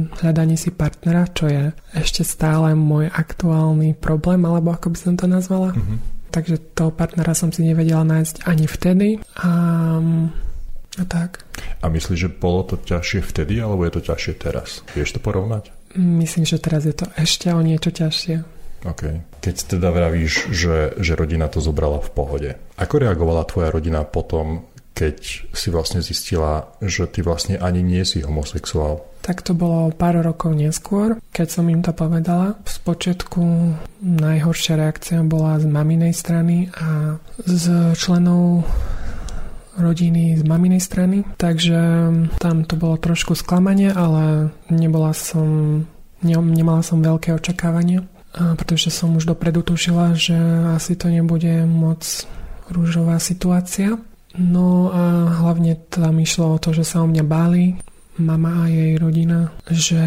hľadaní 0.10 0.58
si 0.58 0.74
partnera, 0.74 1.30
čo 1.30 1.46
je 1.46 1.70
ešte 1.94 2.26
stále 2.26 2.74
môj 2.74 3.14
aktuálny 3.14 3.94
problém, 3.94 4.42
alebo 4.44 4.74
ako 4.74 4.90
by 4.90 4.98
som 4.98 5.14
to 5.14 5.30
nazvala. 5.30 5.72
Mm-hmm. 5.78 5.98
Takže 6.34 6.56
toho 6.74 6.90
partnera 6.90 7.38
som 7.38 7.54
si 7.54 7.62
nevedela 7.62 8.02
nájsť 8.02 8.50
ani 8.50 8.66
vtedy. 8.66 9.08
A, 9.38 9.52
a 10.98 11.04
tak. 11.06 11.46
A 11.86 11.94
myslíš, 11.94 12.20
že 12.26 12.34
bolo 12.34 12.66
to 12.66 12.82
ťažšie 12.82 13.22
vtedy, 13.22 13.62
alebo 13.62 13.86
je 13.86 13.94
to 13.94 14.02
ťažšie 14.02 14.34
teraz? 14.42 14.82
Vieš 14.98 15.14
to 15.14 15.20
porovnať? 15.22 15.70
Myslím, 15.94 16.50
že 16.50 16.58
teraz 16.58 16.90
je 16.90 16.98
to 16.98 17.06
ešte 17.14 17.54
o 17.54 17.62
niečo 17.62 17.94
ťažšie. 17.94 18.63
OK. 18.84 19.04
Keď 19.40 19.56
teda 19.80 19.90
vravíš, 19.92 20.52
že, 20.52 20.96
že 21.00 21.14
rodina 21.16 21.48
to 21.48 21.64
zobrala 21.64 22.04
v 22.04 22.10
pohode, 22.12 22.50
ako 22.76 22.96
reagovala 23.00 23.48
tvoja 23.48 23.72
rodina 23.72 24.04
potom, 24.04 24.68
keď 24.94 25.50
si 25.50 25.68
vlastne 25.74 26.06
zistila, 26.06 26.70
že 26.84 27.10
ty 27.10 27.26
vlastne 27.26 27.58
ani 27.58 27.82
nie 27.82 28.06
si 28.06 28.22
homosexuál? 28.22 29.02
Tak 29.24 29.42
to 29.42 29.56
bolo 29.56 29.90
pár 29.96 30.20
rokov 30.20 30.52
neskôr, 30.52 31.16
keď 31.32 31.48
som 31.48 31.66
im 31.72 31.80
to 31.80 31.96
povedala. 31.96 32.60
V 32.62 32.70
spočiatku 32.70 33.42
najhoršia 34.04 34.76
reakcia 34.76 35.24
bola 35.24 35.58
z 35.58 35.66
maminej 35.66 36.14
strany 36.14 36.68
a 36.76 37.18
z 37.48 37.96
členov 37.96 38.68
rodiny 39.74 40.38
z 40.38 40.44
maminej 40.46 40.82
strany, 40.86 41.26
takže 41.42 41.80
tam 42.38 42.62
to 42.62 42.78
bolo 42.78 42.94
trošku 43.02 43.34
sklamanie, 43.34 43.90
ale 43.90 44.54
nebola 44.70 45.18
som, 45.18 45.82
ne, 46.22 46.36
nemala 46.38 46.86
som 46.86 47.02
veľké 47.02 47.34
očakávania, 47.34 48.06
pretože 48.34 48.90
som 48.90 49.14
už 49.14 49.30
dopredu 49.30 49.62
tušila, 49.62 50.18
že 50.18 50.36
asi 50.74 50.98
to 50.98 51.08
nebude 51.08 51.70
moc 51.70 52.02
rúžová 52.74 53.22
situácia. 53.22 54.02
No 54.34 54.90
a 54.90 55.30
hlavne 55.30 55.78
tam 55.94 56.18
išlo 56.18 56.58
o 56.58 56.62
to, 56.62 56.74
že 56.74 56.82
sa 56.82 57.06
o 57.06 57.08
mňa 57.08 57.22
báli, 57.22 57.78
mama 58.18 58.66
a 58.66 58.70
jej 58.70 58.98
rodina, 58.98 59.54
že 59.70 60.02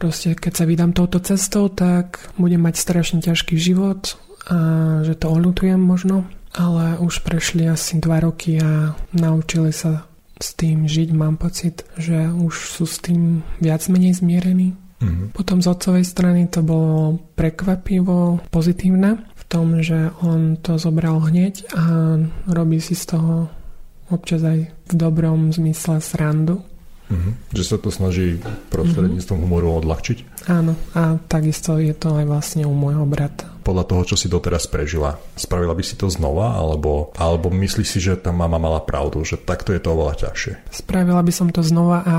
proste 0.00 0.36
keď 0.36 0.52
sa 0.52 0.64
vydám 0.68 0.92
touto 0.92 1.20
cestou, 1.20 1.68
tak 1.72 2.28
budem 2.36 2.60
mať 2.60 2.76
strašne 2.76 3.18
ťažký 3.24 3.56
život 3.56 4.16
a 4.48 4.56
že 5.04 5.16
to 5.16 5.32
oľutujem 5.32 5.80
možno, 5.80 6.24
ale 6.56 6.96
už 7.00 7.20
prešli 7.24 7.68
asi 7.68 8.00
dva 8.00 8.24
roky 8.24 8.60
a 8.60 8.96
naučili 9.12 9.72
sa 9.72 10.08
s 10.40 10.54
tým 10.56 10.88
žiť, 10.88 11.12
mám 11.12 11.36
pocit, 11.36 11.84
že 11.98 12.30
už 12.30 12.54
sú 12.70 12.84
s 12.86 13.02
tým 13.02 13.44
viac 13.58 13.84
menej 13.90 14.22
zmierení. 14.22 14.78
Mm-hmm. 14.98 15.34
Potom 15.34 15.62
z 15.62 15.66
otcovej 15.70 16.04
strany 16.04 16.50
to 16.50 16.62
bolo 16.66 17.22
prekvapivo 17.38 18.42
pozitívne, 18.50 19.22
tom, 19.48 19.80
že 19.80 20.12
on 20.20 20.60
to 20.60 20.76
zobral 20.76 21.24
hneď 21.24 21.64
a 21.72 21.82
robí 22.46 22.78
si 22.78 22.92
z 22.92 23.16
toho 23.16 23.48
občas 24.12 24.44
aj 24.44 24.68
v 24.68 24.92
dobrom 24.92 25.52
zmysle 25.52 26.00
srandu. 26.04 26.60
Mm-hmm. 27.08 27.56
Že 27.56 27.64
sa 27.64 27.76
to 27.80 27.88
snaží 27.88 28.36
prostredníctvom 28.68 29.40
mm-hmm. 29.40 29.48
humoru 29.48 29.80
odľahčiť? 29.80 30.44
Áno, 30.52 30.76
a 30.92 31.16
takisto 31.24 31.80
je 31.80 31.96
to 31.96 32.20
aj 32.20 32.28
vlastne 32.28 32.68
u 32.68 32.76
môjho 32.76 33.08
brata. 33.08 33.48
Podľa 33.64 33.84
toho, 33.88 34.02
čo 34.12 34.16
si 34.20 34.28
doteraz 34.28 34.68
prežila, 34.68 35.16
spravila 35.32 35.72
by 35.72 35.80
si 35.80 35.96
to 35.96 36.12
znova, 36.12 36.60
alebo, 36.60 37.16
alebo 37.16 37.48
myslíš 37.48 37.88
si, 37.88 38.00
že 38.04 38.20
tá 38.20 38.28
mama 38.28 38.60
mala 38.60 38.84
pravdu, 38.84 39.24
že 39.24 39.40
takto 39.40 39.72
je 39.72 39.80
to 39.80 39.96
oveľa 39.96 40.28
ťažšie? 40.28 40.68
Spravila 40.68 41.24
by 41.24 41.32
som 41.32 41.48
to 41.48 41.64
znova 41.64 42.04
a 42.04 42.16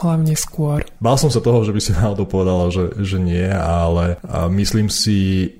hlavne 0.00 0.36
skôr. 0.36 0.84
Bál 1.00 1.16
som 1.16 1.32
sa 1.32 1.40
toho, 1.40 1.64
že 1.64 1.72
by 1.72 1.80
si 1.80 1.92
náhodou 1.96 2.28
povedala, 2.28 2.68
že, 2.72 2.92
že 3.00 3.16
nie, 3.16 3.46
ale 3.48 4.20
myslím 4.52 4.92
si, 4.92 5.50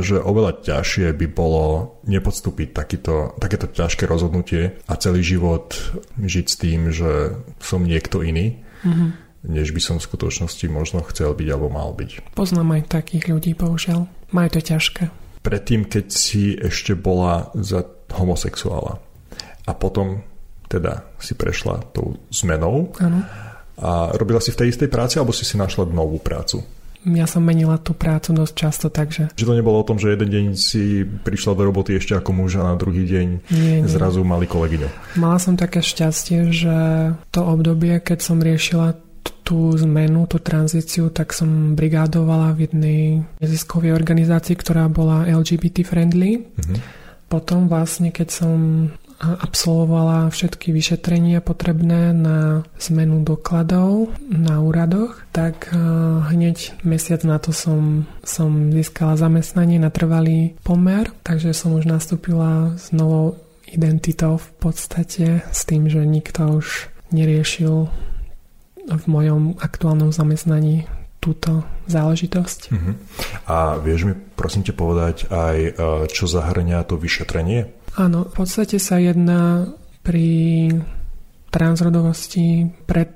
že 0.00 0.22
oveľa 0.22 0.62
ťažšie 0.62 1.12
by 1.18 1.26
bolo 1.32 1.98
nepodstúpiť 2.06 2.68
takýto, 2.70 3.34
takéto 3.42 3.66
ťažké 3.66 4.06
rozhodnutie 4.06 4.78
a 4.86 4.94
celý 4.96 5.24
život 5.24 5.74
žiť 6.20 6.46
s 6.46 6.56
tým, 6.56 6.80
že 6.94 7.36
som 7.58 7.82
niekto 7.82 8.22
iný, 8.22 8.62
mm-hmm. 8.86 9.10
než 9.50 9.74
by 9.74 9.80
som 9.82 9.96
v 9.98 10.06
skutočnosti 10.06 10.66
možno 10.70 11.02
chcel 11.10 11.34
byť 11.34 11.48
alebo 11.48 11.68
mal 11.72 11.90
byť. 11.96 12.36
Poznám 12.38 12.78
aj 12.78 13.02
takých 13.02 13.32
ľudí, 13.32 13.52
bohužiaľ. 13.58 14.06
Majú 14.30 14.48
to 14.56 14.60
ťažké. 14.62 15.10
Predtým, 15.42 15.90
keď 15.90 16.06
si 16.08 16.54
ešte 16.54 16.94
bola 16.94 17.50
za 17.58 17.82
homosexuála 18.14 19.02
a 19.66 19.72
potom 19.74 20.22
teda 20.72 21.04
si 21.20 21.36
prešla 21.36 21.92
tou 21.92 22.16
zmenou 22.32 22.96
ano. 22.96 23.20
a 23.76 24.16
robila 24.16 24.40
si 24.40 24.48
v 24.48 24.64
tej 24.64 24.68
istej 24.72 24.88
práci 24.88 25.20
alebo 25.20 25.36
si 25.36 25.44
si 25.44 25.60
našla 25.60 25.84
novú 25.92 26.16
prácu? 26.16 26.64
ja 27.02 27.26
som 27.26 27.42
menila 27.42 27.82
tú 27.82 27.98
prácu 27.98 28.30
dosť 28.30 28.54
často, 28.54 28.86
takže... 28.86 29.34
Že 29.34 29.46
to 29.50 29.58
nebolo 29.58 29.82
o 29.82 29.86
tom, 29.86 29.98
že 29.98 30.14
jeden 30.14 30.30
deň 30.30 30.46
si 30.54 31.02
prišla 31.02 31.58
do 31.58 31.66
roboty 31.66 31.98
ešte 31.98 32.14
ako 32.14 32.30
muž 32.30 32.62
a 32.62 32.66
na 32.66 32.78
druhý 32.78 33.02
deň 33.02 33.26
nie, 33.50 33.82
nie. 33.82 33.90
zrazu 33.90 34.22
mali 34.22 34.46
kolegyňu. 34.46 35.18
Mala 35.18 35.42
som 35.42 35.58
také 35.58 35.82
šťastie, 35.82 36.54
že 36.54 36.76
to 37.34 37.42
obdobie, 37.42 37.98
keď 37.98 38.18
som 38.22 38.38
riešila 38.38 38.94
tú 39.42 39.74
zmenu, 39.74 40.30
tú 40.30 40.38
tranzíciu, 40.38 41.10
tak 41.10 41.34
som 41.34 41.74
brigádovala 41.74 42.54
v 42.54 42.70
jednej 42.70 43.02
neziskovej 43.42 43.90
organizácii, 43.90 44.54
ktorá 44.54 44.86
bola 44.86 45.26
LGBT 45.26 45.82
friendly. 45.82 46.46
Mm-hmm. 46.46 46.78
Potom 47.26 47.66
vlastne, 47.66 48.14
keď 48.14 48.28
som 48.30 48.56
absolvovala 49.22 50.28
všetky 50.34 50.74
vyšetrenia 50.74 51.38
potrebné 51.38 52.10
na 52.10 52.66
zmenu 52.82 53.22
dokladov 53.22 54.10
na 54.26 54.58
úradoch, 54.58 55.22
tak 55.30 55.70
eh, 55.70 55.78
hneď 56.34 56.82
mesiac 56.82 57.22
na 57.22 57.38
to 57.38 57.54
som, 57.54 58.10
som 58.26 58.74
získala 58.74 59.14
zamestnanie 59.14 59.78
na 59.78 59.94
trvalý 59.94 60.58
pomer, 60.66 61.08
takže 61.22 61.54
som 61.54 61.78
už 61.78 61.86
nastúpila 61.86 62.74
s 62.74 62.90
novou 62.90 63.38
identitou 63.70 64.36
v 64.36 64.48
podstate 64.58 65.46
s 65.48 65.60
tým, 65.64 65.86
že 65.86 66.02
nikto 66.02 66.60
už 66.60 66.92
neriešil 67.14 67.88
v 68.82 69.04
mojom 69.06 69.56
aktuálnom 69.62 70.10
zamestnaní 70.10 70.90
túto 71.22 71.62
záležitosť. 71.86 72.60
Uh-huh. 72.74 72.98
A 73.46 73.78
vieš 73.78 74.10
mi 74.10 74.14
prosím 74.18 74.66
te 74.66 74.74
povedať 74.74 75.30
aj, 75.30 75.56
eh, 75.62 75.72
čo 76.10 76.26
zahrania 76.26 76.82
to 76.82 76.98
vyšetrenie? 76.98 77.81
Áno, 77.96 78.24
v 78.24 78.32
podstate 78.32 78.80
sa 78.80 78.96
jedná 78.96 79.68
pri 80.00 80.72
transrodovosti 81.52 82.72
pred 82.88 83.12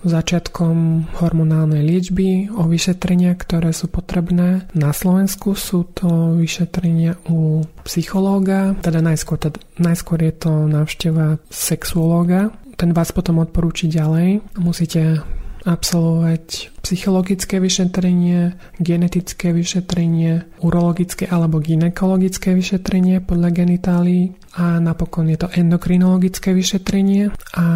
začiatkom 0.00 1.10
hormonálnej 1.20 1.84
liečby 1.84 2.48
o 2.56 2.64
vyšetrenia, 2.64 3.36
ktoré 3.36 3.74
sú 3.76 3.92
potrebné. 3.92 4.64
Na 4.72 4.96
Slovensku 4.96 5.52
sú 5.52 5.84
to 5.92 6.38
vyšetrenia 6.40 7.20
u 7.28 7.66
psychológa, 7.84 8.72
teda 8.80 9.04
najskôr, 9.04 9.36
teda 9.36 9.60
najskôr 9.76 10.24
je 10.24 10.32
to 10.32 10.52
návšteva 10.70 11.36
sexuológa. 11.52 12.48
Ten 12.80 12.96
vás 12.96 13.12
potom 13.12 13.44
odporúči 13.44 13.92
ďalej. 13.92 14.40
Musíte 14.56 15.20
absolvovať 15.64 16.72
psychologické 16.80 17.60
vyšetrenie, 17.60 18.56
genetické 18.80 19.52
vyšetrenie, 19.52 20.48
urologické 20.64 21.28
alebo 21.28 21.60
ginekologické 21.60 22.56
vyšetrenie 22.56 23.20
podľa 23.20 23.50
genitálií 23.52 24.32
a 24.56 24.80
napokon 24.80 25.28
je 25.28 25.38
to 25.38 25.48
endokrinologické 25.52 26.56
vyšetrenie 26.56 27.30
a 27.54 27.66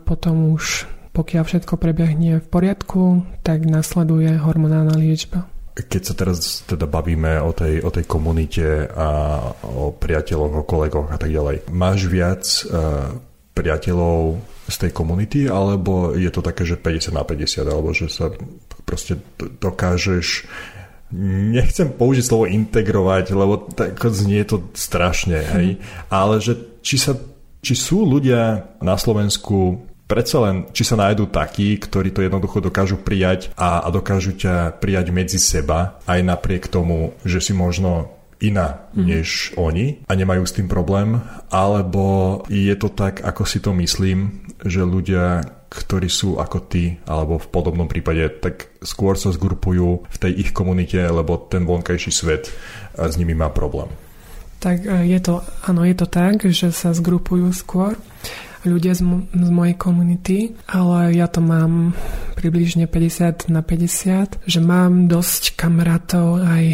potom 0.00 0.56
už 0.56 0.88
pokiaľ 1.14 1.42
všetko 1.46 1.78
prebehne 1.78 2.42
v 2.42 2.46
poriadku, 2.50 3.22
tak 3.46 3.62
nasleduje 3.62 4.34
hormonálna 4.34 4.98
liečba. 4.98 5.46
Keď 5.74 6.02
sa 6.02 6.14
teraz 6.14 6.66
teda 6.66 6.90
bavíme 6.90 7.38
o 7.38 7.54
tej, 7.54 7.82
o 7.86 7.90
tej 7.90 8.06
komunite 8.06 8.86
a 8.90 9.38
o 9.62 9.94
priateľoch, 9.94 10.62
o 10.62 10.66
kolegoch 10.66 11.10
a 11.10 11.18
tak 11.18 11.30
ďalej, 11.30 11.70
máš 11.70 12.10
viac 12.10 12.42
uh, 12.66 13.14
priateľov 13.54 14.42
z 14.66 14.76
tej 14.76 14.90
komunity, 14.90 15.46
alebo 15.46 16.12
je 16.18 16.28
to 16.28 16.42
také, 16.42 16.66
že 16.66 16.76
50 16.76 17.14
na 17.14 17.22
50, 17.22 17.64
alebo 17.64 17.94
že 17.94 18.10
sa 18.10 18.28
proste 18.82 19.16
dokážeš 19.38 20.50
nechcem 21.54 21.94
použiť 21.94 22.24
slovo 22.26 22.50
integrovať, 22.50 23.24
lebo 23.30 23.70
tak 23.70 23.94
znie 24.10 24.42
to 24.42 24.66
strašne, 24.74 25.38
hej, 25.38 25.68
ale 26.10 26.42
že 26.42 26.58
či, 26.82 26.98
sa, 26.98 27.14
či 27.62 27.78
sú 27.78 28.02
ľudia 28.02 28.74
na 28.82 28.98
Slovensku 28.98 29.86
predsa 30.04 30.42
len, 30.44 30.68
či 30.74 30.84
sa 30.84 31.00
nájdú 31.00 31.30
takí, 31.32 31.80
ktorí 31.80 32.12
to 32.12 32.20
jednoducho 32.24 32.60
dokážu 32.60 33.00
prijať 33.00 33.48
a, 33.56 33.84
a 33.84 33.88
dokážu 33.88 34.36
ťa 34.36 34.76
prijať 34.76 35.14
medzi 35.14 35.40
seba, 35.40 36.02
aj 36.04 36.20
napriek 36.20 36.68
tomu, 36.68 37.16
že 37.24 37.40
si 37.40 37.56
možno 37.56 38.12
iná 38.44 38.88
mm. 38.92 39.04
než 39.04 39.56
oni 39.56 40.04
a 40.04 40.12
nemajú 40.12 40.44
s 40.44 40.56
tým 40.56 40.68
problém, 40.68 41.16
alebo 41.48 42.40
je 42.52 42.74
to 42.76 42.92
tak, 42.92 43.24
ako 43.24 43.42
si 43.48 43.58
to 43.64 43.72
myslím, 43.72 44.44
že 44.64 44.84
ľudia, 44.84 45.44
ktorí 45.72 46.08
sú 46.08 46.36
ako 46.38 46.58
ty, 46.68 47.00
alebo 47.08 47.40
v 47.40 47.50
podobnom 47.50 47.88
prípade, 47.88 48.24
tak 48.40 48.70
skôr 48.84 49.16
sa 49.16 49.32
zgrupujú 49.32 50.06
v 50.06 50.16
tej 50.20 50.32
ich 50.46 50.50
komunite, 50.52 51.00
lebo 51.00 51.40
ten 51.48 51.64
vonkajší 51.64 52.12
svet 52.12 52.52
s 52.94 53.14
nimi 53.16 53.34
má 53.34 53.50
problém. 53.50 53.88
Tak 54.62 54.86
e, 54.86 55.12
je 55.12 55.20
to, 55.20 55.44
áno, 55.68 55.84
je 55.84 55.96
to 55.96 56.06
tak, 56.08 56.48
že 56.48 56.72
sa 56.72 56.96
zgrupujú 56.96 57.52
skôr 57.52 57.98
ľudia 58.64 58.96
z, 58.96 59.04
m- 59.04 59.28
z 59.28 59.50
mojej 59.52 59.76
komunity, 59.76 60.38
ale 60.64 61.12
ja 61.12 61.28
to 61.28 61.44
mám 61.44 61.92
približne 62.34 62.88
50 62.88 63.52
na 63.52 63.60
50, 63.60 64.40
že 64.48 64.60
mám 64.64 65.06
dosť 65.06 65.52
kamarátov 65.60 66.40
aj 66.40 66.64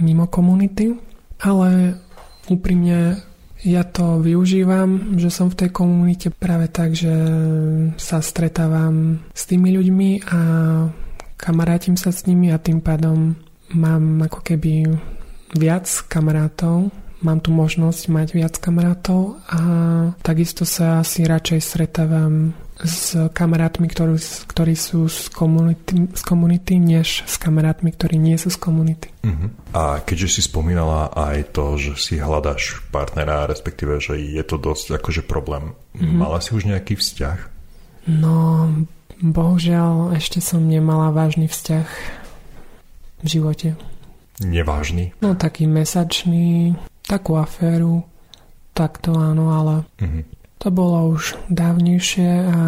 mimo 0.00 0.26
komunity, 0.28 0.96
ale 1.40 2.00
úprimne 2.48 3.20
ja 3.64 3.82
to 3.82 4.20
využívam, 4.20 5.16
že 5.16 5.32
som 5.32 5.48
v 5.48 5.66
tej 5.66 5.70
komunite 5.72 6.28
práve 6.30 6.68
tak, 6.68 6.92
že 6.92 7.12
sa 7.96 8.20
stretávam 8.20 9.24
s 9.32 9.48
tými 9.48 9.72
ľuďmi 9.72 10.10
a 10.28 10.40
kamarátim 11.40 11.96
sa 11.96 12.12
s 12.12 12.28
nimi 12.28 12.52
a 12.52 12.60
tým 12.60 12.84
pádom 12.84 13.34
mám 13.74 14.22
ako 14.22 14.44
keby 14.44 14.86
viac 15.56 15.88
kamarátov, 16.06 16.92
mám 17.24 17.40
tu 17.40 17.50
možnosť 17.50 18.02
mať 18.12 18.28
viac 18.36 18.54
kamarátov 18.60 19.40
a 19.48 19.60
takisto 20.20 20.68
sa 20.68 21.00
asi 21.00 21.24
radšej 21.24 21.60
stretávam 21.64 22.52
s 22.76 23.16
kamarátmi, 23.32 23.88
ktorí, 23.88 24.20
ktorí 24.52 24.74
sú 24.76 25.08
z 25.08 25.32
komunity, 25.32 26.12
z 26.12 26.22
komunity, 26.22 26.76
než 26.76 27.24
s 27.24 27.40
kamarátmi, 27.40 27.88
ktorí 27.88 28.20
nie 28.20 28.36
sú 28.36 28.52
z 28.52 28.58
komunity. 28.60 29.08
Uh-huh. 29.24 29.48
A 29.72 30.04
keďže 30.04 30.38
si 30.38 30.40
spomínala 30.44 31.08
aj 31.16 31.56
to, 31.56 31.80
že 31.80 31.96
si 31.96 32.14
hľadáš 32.20 32.84
partnera, 32.92 33.48
respektíve, 33.48 33.96
že 33.96 34.20
je 34.20 34.44
to 34.44 34.60
dosť 34.60 35.00
akože 35.00 35.24
problém, 35.24 35.72
uh-huh. 35.96 36.04
mala 36.04 36.44
si 36.44 36.52
už 36.52 36.68
nejaký 36.68 37.00
vzťah? 37.00 37.38
No, 38.12 38.68
bohužiaľ, 39.24 40.12
ešte 40.12 40.44
som 40.44 40.60
nemala 40.60 41.08
vážny 41.16 41.48
vzťah 41.48 41.88
v 43.24 43.26
živote. 43.26 43.68
Nevážny? 44.44 45.16
No, 45.24 45.32
taký 45.32 45.64
mesačný, 45.64 46.76
takú 47.08 47.40
aféru, 47.40 48.04
takto 48.76 49.16
áno, 49.16 49.48
ale 49.56 49.74
uh-huh 49.96 50.35
to 50.56 50.68
bolo 50.72 51.12
už 51.14 51.36
dávnejšie 51.52 52.30
a 52.48 52.58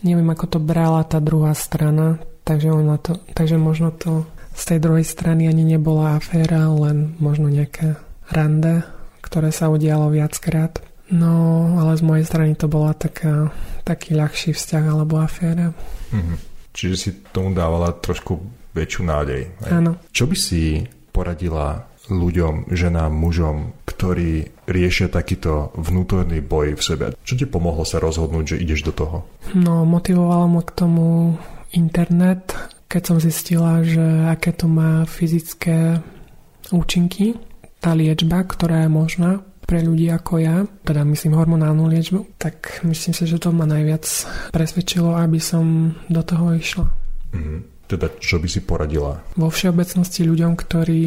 neviem, 0.00 0.28
ako 0.32 0.56
to 0.56 0.58
brala 0.58 1.04
tá 1.04 1.20
druhá 1.20 1.52
strana, 1.52 2.18
takže, 2.42 2.72
ona 2.72 2.96
to, 2.96 3.20
takže 3.36 3.60
možno 3.60 3.92
to 3.92 4.24
z 4.52 4.62
tej 4.74 4.78
druhej 4.80 5.04
strany 5.04 5.48
ani 5.48 5.64
nebola 5.64 6.20
aféra, 6.20 6.68
len 6.68 7.16
možno 7.20 7.48
nejaké 7.48 7.96
rande, 8.28 8.84
ktoré 9.24 9.52
sa 9.52 9.68
udialo 9.68 10.12
viackrát. 10.12 10.80
No, 11.12 11.68
ale 11.76 12.00
z 12.00 12.02
mojej 12.04 12.24
strany 12.24 12.56
to 12.56 12.72
bola 12.72 12.96
taká, 12.96 13.52
taký 13.84 14.16
ľahší 14.16 14.56
vzťah 14.56 14.84
alebo 14.88 15.20
aféra. 15.20 15.76
Mm-hmm. 16.08 16.36
Čiže 16.72 16.96
si 16.96 17.10
tomu 17.28 17.52
dávala 17.52 17.92
trošku 17.92 18.40
väčšiu 18.72 19.02
nádej. 19.04 19.42
Áno. 19.68 20.00
Čo 20.08 20.24
by 20.24 20.36
si 20.36 20.80
poradila 21.12 21.91
ľuďom, 22.18 22.72
ženám, 22.72 23.12
mužom, 23.12 23.76
ktorí 23.88 24.48
riešia 24.68 25.12
takýto 25.12 25.72
vnútorný 25.76 26.40
boj 26.44 26.76
v 26.78 26.82
sebe? 26.82 27.06
Čo 27.24 27.34
ti 27.38 27.46
pomohlo 27.48 27.84
sa 27.84 28.00
rozhodnúť, 28.00 28.56
že 28.56 28.60
ideš 28.62 28.88
do 28.88 28.92
toho? 28.92 29.16
No, 29.56 29.84
motivovalo 29.84 30.46
ma 30.48 30.62
k 30.64 30.72
tomu 30.76 31.36
internet, 31.72 32.52
keď 32.88 33.02
som 33.02 33.16
zistila, 33.16 33.80
že 33.80 34.28
aké 34.28 34.52
to 34.52 34.68
má 34.68 35.08
fyzické 35.08 36.04
účinky, 36.72 37.36
tá 37.82 37.96
liečba, 37.96 38.44
ktorá 38.44 38.86
je 38.86 38.90
možná 38.92 39.30
pre 39.64 39.80
ľudí 39.80 40.10
ako 40.12 40.34
ja, 40.36 40.56
teda 40.84 41.00
myslím 41.06 41.38
hormonálnu 41.38 41.88
liečbu, 41.88 42.36
tak 42.36 42.84
myslím 42.84 43.14
si, 43.16 43.24
že 43.24 43.40
to 43.40 43.56
ma 43.56 43.64
najviac 43.64 44.04
presvedčilo, 44.52 45.16
aby 45.16 45.40
som 45.40 45.96
do 46.12 46.20
toho 46.20 46.52
išla. 46.52 46.86
Mm-hmm. 47.32 47.71
Teda 47.90 48.08
čo 48.08 48.40
by 48.40 48.48
si 48.48 48.64
poradila? 48.64 49.20
Vo 49.36 49.52
všeobecnosti 49.52 50.24
ľuďom, 50.24 50.52
ktorí... 50.56 51.04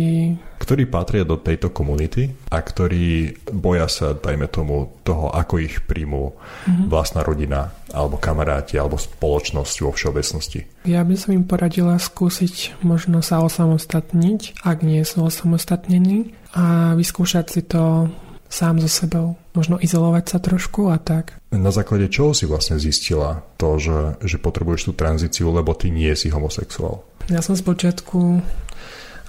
Ktorí 0.61 0.83
patria 0.85 1.25
do 1.25 1.41
tejto 1.41 1.73
komunity 1.73 2.29
a 2.53 2.61
ktorí 2.61 3.33
boja 3.49 3.89
sa, 3.89 4.13
dajme 4.13 4.45
tomu, 4.47 4.93
toho, 5.01 5.33
ako 5.33 5.61
ich 5.61 5.81
príjmu 5.83 6.31
mm-hmm. 6.31 6.87
vlastná 6.89 7.25
rodina, 7.25 7.73
alebo 7.89 8.21
kamaráti, 8.21 8.77
alebo 8.77 9.01
spoločnosť 9.01 9.75
vo 9.81 9.91
všeobecnosti. 9.93 10.85
Ja 10.85 11.01
by 11.01 11.15
som 11.17 11.33
im 11.33 11.45
poradila 11.45 11.97
skúsiť 11.97 12.85
možno 12.85 13.25
sa 13.25 13.41
osamostatniť, 13.41 14.61
ak 14.61 14.85
nie 14.85 15.01
sú 15.01 15.25
osamostatnení 15.25 16.37
a 16.53 16.93
vyskúšať 16.93 17.45
si 17.49 17.61
to 17.65 18.09
sám 18.49 18.79
so 18.83 18.89
sebou. 18.89 19.35
Možno 19.55 19.79
izolovať 19.81 20.25
sa 20.25 20.37
trošku 20.39 20.91
a 20.91 20.97
tak. 20.99 21.37
Na 21.51 21.71
základe 21.71 22.11
čoho 22.11 22.35
si 22.35 22.45
vlastne 22.45 22.79
zistila 22.79 23.43
to, 23.59 23.79
že, 23.79 23.99
že 24.23 24.37
potrebuješ 24.37 24.91
tú 24.91 24.93
tranzíciu, 24.93 25.51
lebo 25.51 25.75
ty 25.75 25.91
nie 25.91 26.11
si 26.13 26.31
homosexuál? 26.31 27.03
Ja 27.31 27.41
som 27.41 27.57
z 27.57 27.65
počiatku 27.65 28.43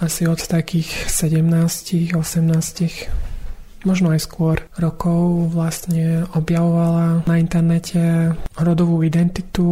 asi 0.05 0.29
od 0.29 0.40
takých 0.44 1.09
17, 1.09 2.12
18 2.12 3.26
možno 3.87 4.11
aj 4.11 4.20
skôr 4.26 4.66
rokov 4.74 5.55
vlastne 5.55 6.26
objavovala 6.35 7.22
na 7.22 7.35
internete 7.38 8.35
rodovú 8.59 9.07
identitu 9.07 9.62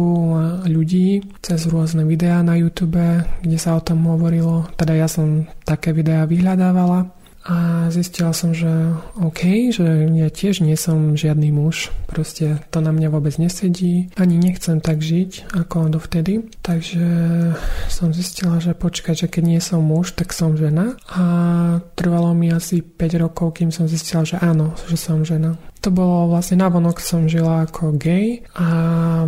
ľudí 0.63 1.35
cez 1.43 1.67
rôzne 1.67 2.07
videá 2.07 2.39
na 2.39 2.55
YouTube, 2.55 3.03
kde 3.43 3.57
sa 3.59 3.75
o 3.75 3.83
tom 3.83 4.07
hovorilo. 4.07 4.71
Teda 4.79 4.95
ja 4.95 5.11
som 5.11 5.43
také 5.67 5.91
videá 5.91 6.23
vyhľadávala 6.23 7.11
a 7.45 7.87
zistila 7.93 8.33
som, 8.33 8.57
že 8.57 8.67
OK, 9.21 9.69
že 9.69 10.09
ja 10.09 10.29
tiež 10.33 10.65
nie 10.65 10.73
som 10.73 11.13
žiadny 11.13 11.53
muž. 11.53 11.93
Proste 12.09 12.57
to 12.73 12.81
na 12.81 12.89
mňa 12.89 13.13
vôbec 13.13 13.37
nesedí. 13.37 14.09
Ani 14.17 14.41
nechcem 14.41 14.81
tak 14.81 15.05
žiť 15.05 15.53
ako 15.53 15.93
dovtedy. 15.93 16.49
Takže 16.65 17.05
som 17.85 18.09
zistila, 18.09 18.57
že 18.57 18.73
počkať, 18.73 19.25
že 19.25 19.27
keď 19.29 19.43
nie 19.45 19.61
som 19.61 19.85
muž, 19.85 20.17
tak 20.17 20.33
som 20.33 20.57
žena. 20.57 20.97
A 21.13 21.23
trvalo 21.93 22.33
mi 22.33 22.49
asi 22.49 22.81
5 22.81 23.21
rokov, 23.21 23.61
kým 23.61 23.69
som 23.69 23.85
zistila, 23.85 24.25
že 24.25 24.41
áno, 24.41 24.73
že 24.89 24.97
som 24.97 25.21
žena. 25.21 25.53
To 25.85 25.93
bolo 25.93 26.33
vlastne 26.33 26.57
navonok 26.65 26.97
som 26.97 27.29
žila 27.29 27.69
ako 27.69 27.93
gay 27.93 28.41
a 28.57 28.67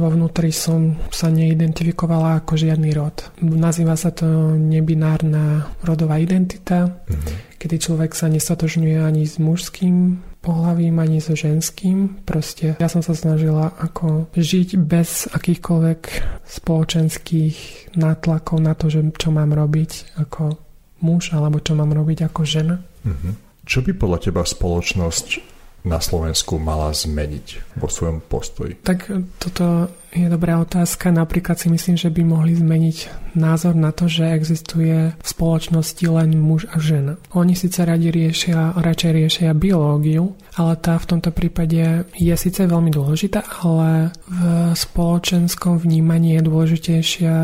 vo 0.02 0.10
vnútri 0.10 0.50
som 0.50 0.98
sa 1.14 1.30
neidentifikovala 1.30 2.42
ako 2.42 2.58
žiadny 2.58 2.98
rod. 2.98 3.30
Nazýva 3.46 3.94
sa 3.94 4.10
to 4.10 4.58
nebinárna 4.58 5.70
rodová 5.86 6.18
identita. 6.18 6.90
Mm-hmm 7.06 7.48
kedy 7.58 7.76
človek 7.82 8.14
sa 8.14 8.30
nestotožňuje 8.30 9.02
ani 9.02 9.26
s 9.26 9.42
mužským 9.42 10.22
pohľavím, 10.46 11.02
ani 11.02 11.20
so 11.20 11.34
ženským. 11.34 12.22
Proste 12.24 12.78
ja 12.78 12.88
som 12.88 13.02
sa 13.02 13.18
snažila 13.18 13.74
ako 13.82 14.30
žiť 14.38 14.78
bez 14.78 15.26
akýchkoľvek 15.34 16.02
spoločenských 16.46 17.56
nátlakov 17.98 18.58
na 18.62 18.78
to, 18.78 18.94
že 18.94 19.02
čo 19.18 19.34
mám 19.34 19.52
robiť 19.58 20.22
ako 20.22 20.56
muž, 21.04 21.34
alebo 21.34 21.60
čo 21.60 21.74
mám 21.74 21.92
robiť 21.92 22.30
ako 22.30 22.42
žena. 22.46 22.78
Mm-hmm. 23.04 23.34
Čo 23.68 23.84
by 23.84 23.92
podľa 24.00 24.20
teba 24.32 24.48
spoločnosť 24.48 25.57
na 25.88 26.04
Slovensku 26.04 26.60
mala 26.60 26.92
zmeniť 26.92 27.80
vo 27.80 27.88
svojom 27.88 28.20
postoji? 28.20 28.76
Tak 28.84 29.08
toto 29.40 29.88
je 30.12 30.28
dobrá 30.28 30.60
otázka. 30.60 31.12
Napríklad 31.12 31.60
si 31.60 31.68
myslím, 31.72 31.96
že 31.96 32.12
by 32.12 32.22
mohli 32.24 32.56
zmeniť 32.56 32.98
názor 33.36 33.76
na 33.76 33.96
to, 33.96 34.12
že 34.12 34.34
existuje 34.34 35.14
v 35.14 35.28
spoločnosti 35.28 36.04
len 36.08 36.36
muž 36.36 36.68
a 36.72 36.80
žena. 36.80 37.16
Oni 37.36 37.54
síce 37.56 37.84
radi 37.84 38.12
riešia, 38.12 38.76
radšej 38.76 39.12
riešia 39.14 39.50
biológiu, 39.56 40.36
ale 40.60 40.74
tá 40.80 41.00
v 41.00 41.10
tomto 41.16 41.32
prípade 41.32 42.08
je 42.18 42.34
síce 42.36 42.64
veľmi 42.66 42.92
dôležitá, 42.92 43.46
ale 43.64 44.12
v 44.28 44.42
spoločenskom 44.74 45.80
vnímaní 45.80 46.40
je 46.40 46.42
dôležitejšia 46.44 47.36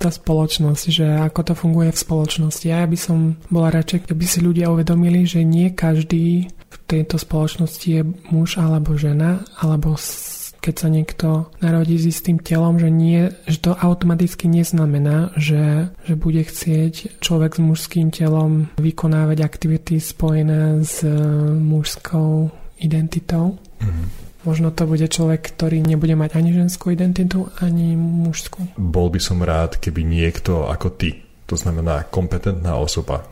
tá 0.00 0.08
spoločnosť, 0.08 0.84
že 0.88 1.04
ako 1.28 1.40
to 1.44 1.52
funguje 1.52 1.92
v 1.92 2.02
spoločnosti. 2.08 2.64
Ja 2.64 2.88
by 2.88 2.96
som 2.96 3.36
bola 3.52 3.68
radšej, 3.68 4.08
keby 4.08 4.24
si 4.24 4.40
ľudia 4.40 4.72
uvedomili, 4.72 5.28
že 5.28 5.44
nie 5.44 5.76
každý 5.76 6.48
tejto 6.90 7.22
spoločnosti 7.22 7.86
je 7.86 8.02
muž 8.34 8.58
alebo 8.58 8.98
žena, 8.98 9.46
alebo 9.62 9.94
keď 10.60 10.74
sa 10.76 10.88
niekto 10.92 11.28
narodí 11.64 11.96
s 11.96 12.12
istým 12.12 12.36
telom, 12.36 12.76
že, 12.76 12.92
nie, 12.92 13.32
že 13.48 13.64
to 13.64 13.72
automaticky 13.72 14.44
neznamená, 14.44 15.32
že, 15.40 15.88
že 16.04 16.14
bude 16.20 16.44
chcieť 16.44 17.24
človek 17.24 17.56
s 17.56 17.60
mužským 17.64 18.12
telom 18.12 18.68
vykonávať 18.76 19.38
aktivity 19.40 19.96
spojené 19.96 20.84
s 20.84 21.00
e, 21.00 21.16
mužskou 21.56 22.52
identitou. 22.76 23.56
Mm-hmm. 23.80 24.06
Možno 24.44 24.68
to 24.72 24.84
bude 24.88 25.04
človek, 25.08 25.52
ktorý 25.52 25.80
nebude 25.84 26.16
mať 26.16 26.36
ani 26.36 26.52
ženskú 26.52 26.92
identitu, 26.92 27.48
ani 27.60 27.96
mužskú. 27.96 28.76
Bol 28.76 29.12
by 29.12 29.20
som 29.20 29.40
rád, 29.40 29.80
keby 29.80 30.04
niekto 30.04 30.68
ako 30.68 30.92
ty 30.92 31.24
to 31.44 31.58
znamená 31.58 32.06
kompetentná 32.08 32.78
osoba, 32.78 33.26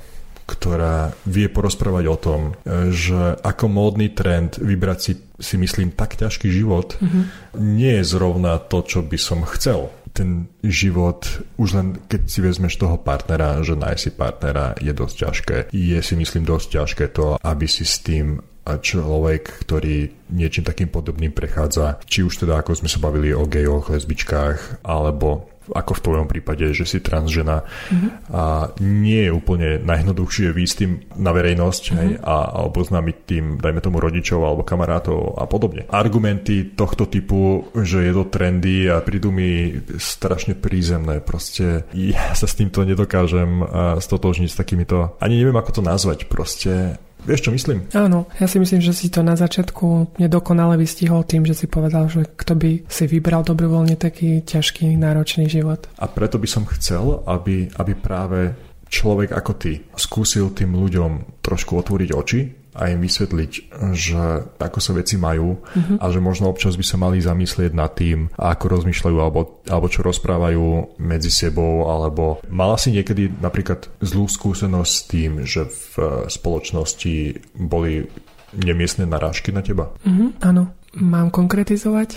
ktorá 0.49 1.13
vie 1.29 1.53
porozprávať 1.53 2.05
o 2.09 2.17
tom, 2.17 2.41
že 2.89 3.37
ako 3.45 3.69
módny 3.69 4.09
trend 4.17 4.57
vybrať 4.57 4.99
si, 4.99 5.13
si 5.37 5.61
myslím, 5.61 5.93
tak 5.93 6.17
ťažký 6.17 6.49
život 6.49 6.97
mm-hmm. 6.97 7.25
nie 7.61 8.01
je 8.01 8.05
zrovna 8.09 8.57
to, 8.57 8.81
čo 8.81 9.05
by 9.05 9.21
som 9.21 9.45
chcel. 9.45 9.93
Ten 10.17 10.49
život, 10.65 11.29
už 11.61 11.69
len 11.77 11.89
keď 12.09 12.21
si 12.27 12.41
vezmeš 12.41 12.81
toho 12.81 12.97
partnera, 12.97 13.61
že 13.61 13.77
nájsť 13.77 14.01
si 14.01 14.11
partnera 14.17 14.73
je 14.81 14.93
dosť 14.97 15.15
ťažké. 15.21 15.57
Je 15.71 15.99
si 16.01 16.15
myslím 16.17 16.49
dosť 16.49 16.67
ťažké 16.81 17.05
to, 17.13 17.37
aby 17.45 17.69
si 17.69 17.85
s 17.85 18.01
tým 18.01 18.41
človek, 18.69 19.65
ktorý 19.65 20.13
niečím 20.29 20.61
takým 20.61 20.93
podobným 20.93 21.33
prechádza, 21.33 22.05
či 22.05 22.21
už 22.21 22.45
teda 22.45 22.61
ako 22.61 22.77
sme 22.77 22.89
sa 22.93 23.01
bavili 23.01 23.33
o 23.33 23.49
gejoch, 23.49 23.89
lesbičkách, 23.89 24.85
alebo 24.85 25.49
ako 25.73 25.93
v 25.99 26.05
tvojom 26.05 26.27
prípade, 26.29 26.65
že 26.73 26.85
si 26.85 26.99
transžena 27.01 27.65
mm-hmm. 27.65 28.11
a 28.33 28.73
nie 28.85 29.29
je 29.29 29.33
úplne 29.33 29.81
najjednoduchšie 29.83 30.53
výjsť 30.53 30.77
tým 30.79 30.93
na 31.21 31.31
verejnosť 31.33 31.83
mm-hmm. 31.85 32.01
hej, 32.01 32.11
a, 32.23 32.37
a 32.55 32.59
oboznámiť 32.69 33.17
tým, 33.25 33.45
dajme 33.59 33.81
tomu 33.81 33.99
rodičov 33.99 34.41
alebo 34.45 34.63
kamarátov 34.63 35.41
a 35.41 35.45
podobne. 35.49 35.89
Argumenty 35.91 36.77
tohto 36.77 37.09
typu, 37.09 37.73
že 37.75 38.05
je 38.05 38.13
to 38.13 38.25
trendy 38.29 38.87
a 38.89 39.01
prídu 39.01 39.33
mi 39.33 39.75
strašne 39.97 40.55
prízemné, 40.55 41.21
proste 41.25 41.89
ja 41.97 42.37
sa 42.37 42.47
s 42.47 42.57
týmto 42.57 42.85
nedokážem 42.85 43.65
stotožniť 43.99 44.51
s 44.53 44.59
takýmito, 44.59 45.19
ani 45.19 45.41
neviem 45.41 45.57
ako 45.57 45.81
to 45.81 45.83
nazvať, 45.83 46.29
proste 46.31 47.01
Vieš, 47.29 47.45
čo 47.45 47.53
myslím? 47.53 47.93
Áno, 47.93 48.25
ja 48.41 48.49
si 48.49 48.57
myslím, 48.57 48.81
že 48.81 48.97
si 48.97 49.13
to 49.13 49.21
na 49.21 49.37
začiatku 49.37 50.17
nedokonale 50.17 50.81
vystihol 50.81 51.29
tým, 51.29 51.45
že 51.45 51.53
si 51.53 51.69
povedal, 51.69 52.09
že 52.09 52.25
kto 52.25 52.57
by 52.57 52.71
si 52.89 53.05
vybral 53.05 53.45
dobrovoľne 53.45 54.01
taký 54.01 54.41
ťažký, 54.49 54.97
náročný 54.97 55.45
život. 55.45 55.85
A 56.01 56.09
preto 56.09 56.41
by 56.41 56.49
som 56.49 56.65
chcel, 56.73 57.21
aby, 57.29 57.69
aby 57.77 57.93
práve 57.93 58.57
človek 58.89 59.37
ako 59.37 59.53
ty 59.61 59.85
skúsil 59.93 60.57
tým 60.57 60.73
ľuďom 60.73 61.45
trošku 61.45 61.77
otvoriť 61.77 62.11
oči 62.17 62.41
a 62.79 62.95
im 62.95 63.03
vysvetliť, 63.03 63.53
že 63.93 64.55
ako 64.57 64.79
sa 64.79 64.95
veci 64.95 65.19
majú 65.19 65.59
uh-huh. 65.59 65.99
a 65.99 66.05
že 66.15 66.23
možno 66.23 66.47
občas 66.47 66.79
by 66.79 66.85
sa 66.87 66.97
mali 66.97 67.19
zamyslieť 67.19 67.75
nad 67.75 67.91
tým, 67.93 68.31
ako 68.39 68.65
rozmýšľajú 68.79 69.17
alebo, 69.19 69.61
alebo 69.67 69.87
čo 69.91 70.07
rozprávajú 70.07 70.97
medzi 71.03 71.35
sebou, 71.35 71.91
alebo 71.91 72.39
mala 72.47 72.79
si 72.79 72.95
niekedy 72.95 73.43
napríklad 73.43 73.91
zlú 73.99 74.31
skúsenosť 74.31 74.93
s 74.95 75.03
tým, 75.11 75.33
že 75.43 75.67
v 75.67 76.25
spoločnosti 76.31 77.15
boli 77.59 78.07
nemiestne 78.55 79.05
narážky 79.05 79.51
na 79.51 79.61
teba? 79.61 79.91
Uh-huh, 80.07 80.31
áno. 80.41 80.73
Mám 80.97 81.35
konkretizovať? 81.35 82.17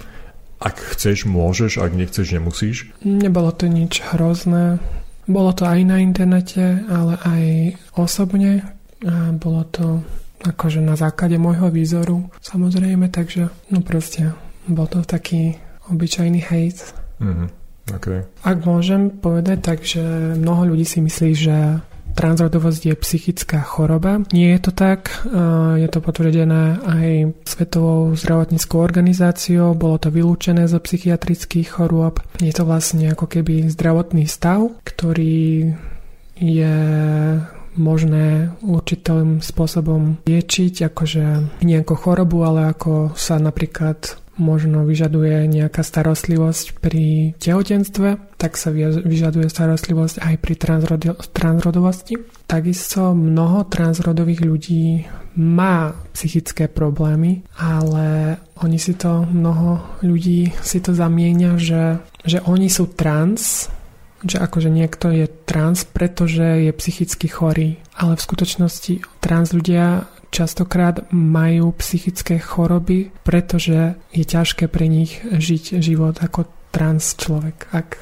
Ak 0.61 0.77
chceš, 0.77 1.25
môžeš, 1.25 1.81
ak 1.81 1.91
nechceš, 1.91 2.37
nemusíš. 2.37 2.87
Nebolo 3.01 3.51
to 3.51 3.65
nič 3.65 3.99
hrozné. 4.13 4.77
Bolo 5.25 5.51
to 5.57 5.65
aj 5.65 5.81
na 5.83 5.97
internete, 5.99 6.85
ale 6.85 7.17
aj 7.25 7.43
osobne. 7.97 8.61
A 9.01 9.33
bolo 9.33 9.65
to 9.73 10.05
akože 10.41 10.81
na 10.81 10.97
základe 10.97 11.37
môjho 11.37 11.69
výzoru 11.69 12.29
samozrejme, 12.41 13.13
takže 13.13 13.53
no 13.69 13.79
proste 13.85 14.33
bol 14.65 14.89
to 14.89 15.05
taký 15.05 15.57
obyčajný 15.89 16.41
hate. 16.41 16.81
Mm-hmm. 17.21 17.47
Okay. 17.97 18.23
Ak 18.45 18.63
môžem 18.63 19.09
povedať, 19.09 19.65
takže 19.65 20.01
mnoho 20.37 20.73
ľudí 20.73 20.85
si 20.85 21.01
myslí, 21.01 21.31
že 21.33 21.81
transrodovosť 22.11 22.91
je 22.91 22.95
psychická 23.07 23.63
choroba. 23.63 24.19
Nie 24.35 24.59
je 24.59 24.67
to 24.67 24.71
tak, 24.75 25.23
je 25.79 25.87
to 25.87 25.99
potvrdené 26.03 26.83
aj 26.83 27.07
Svetovou 27.47 28.11
zdravotníckou 28.19 28.83
organizáciou, 28.83 29.71
bolo 29.79 29.95
to 29.95 30.11
vylúčené 30.11 30.67
zo 30.67 30.83
psychiatrických 30.83 31.71
chorôb. 31.71 32.19
Je 32.43 32.51
to 32.51 32.67
vlastne 32.67 33.07
ako 33.11 33.31
keby 33.31 33.71
zdravotný 33.71 34.27
stav, 34.27 34.75
ktorý 34.83 35.71
je 36.35 36.75
možné 37.75 38.51
určitým 38.63 39.39
spôsobom 39.39 40.23
liečiť, 40.27 40.91
akože 40.91 41.25
nie 41.63 41.77
ako 41.79 41.95
chorobu, 41.95 42.43
ale 42.43 42.71
ako 42.71 43.15
sa 43.15 43.39
napríklad 43.39 44.21
možno 44.39 44.87
vyžaduje 44.87 45.45
nejaká 45.45 45.85
starostlivosť 45.85 46.81
pri 46.81 47.37
tehotenstve, 47.37 48.17
tak 48.41 48.57
sa 48.57 48.73
vyžaduje 48.73 49.45
starostlivosť 49.45 50.23
aj 50.23 50.35
pri 50.41 50.53
transrodi- 50.57 51.19
transrodovosti. 51.35 52.17
Takisto 52.49 53.13
mnoho 53.13 53.69
transrodových 53.69 54.41
ľudí 54.41 54.85
má 55.37 55.95
psychické 56.11 56.67
problémy, 56.67 57.45
ale 57.55 58.35
oni 58.59 58.79
si 58.81 58.97
to, 58.97 59.23
mnoho 59.29 60.01
ľudí 60.03 60.51
si 60.59 60.83
to 60.83 60.91
zamieňa, 60.91 61.51
že, 61.55 61.83
že 62.27 62.43
oni 62.43 62.67
sú 62.67 62.91
trans, 62.91 63.71
že 64.25 64.37
akože 64.37 64.69
niekto 64.69 65.09
je 65.09 65.25
trans, 65.27 65.81
pretože 65.85 66.69
je 66.69 66.71
psychicky 66.73 67.27
chorý. 67.27 67.81
Ale 67.97 68.17
v 68.17 68.25
skutočnosti 68.25 68.93
trans 69.21 69.53
ľudia 69.53 70.09
častokrát 70.31 71.11
majú 71.11 71.75
psychické 71.77 72.39
choroby, 72.39 73.11
pretože 73.21 73.99
je 74.15 74.23
ťažké 74.23 74.71
pre 74.71 74.87
nich 74.87 75.19
žiť 75.25 75.83
život 75.83 76.17
ako 76.23 76.47
trans 76.71 77.03
človek. 77.19 77.67
Ak 77.75 77.99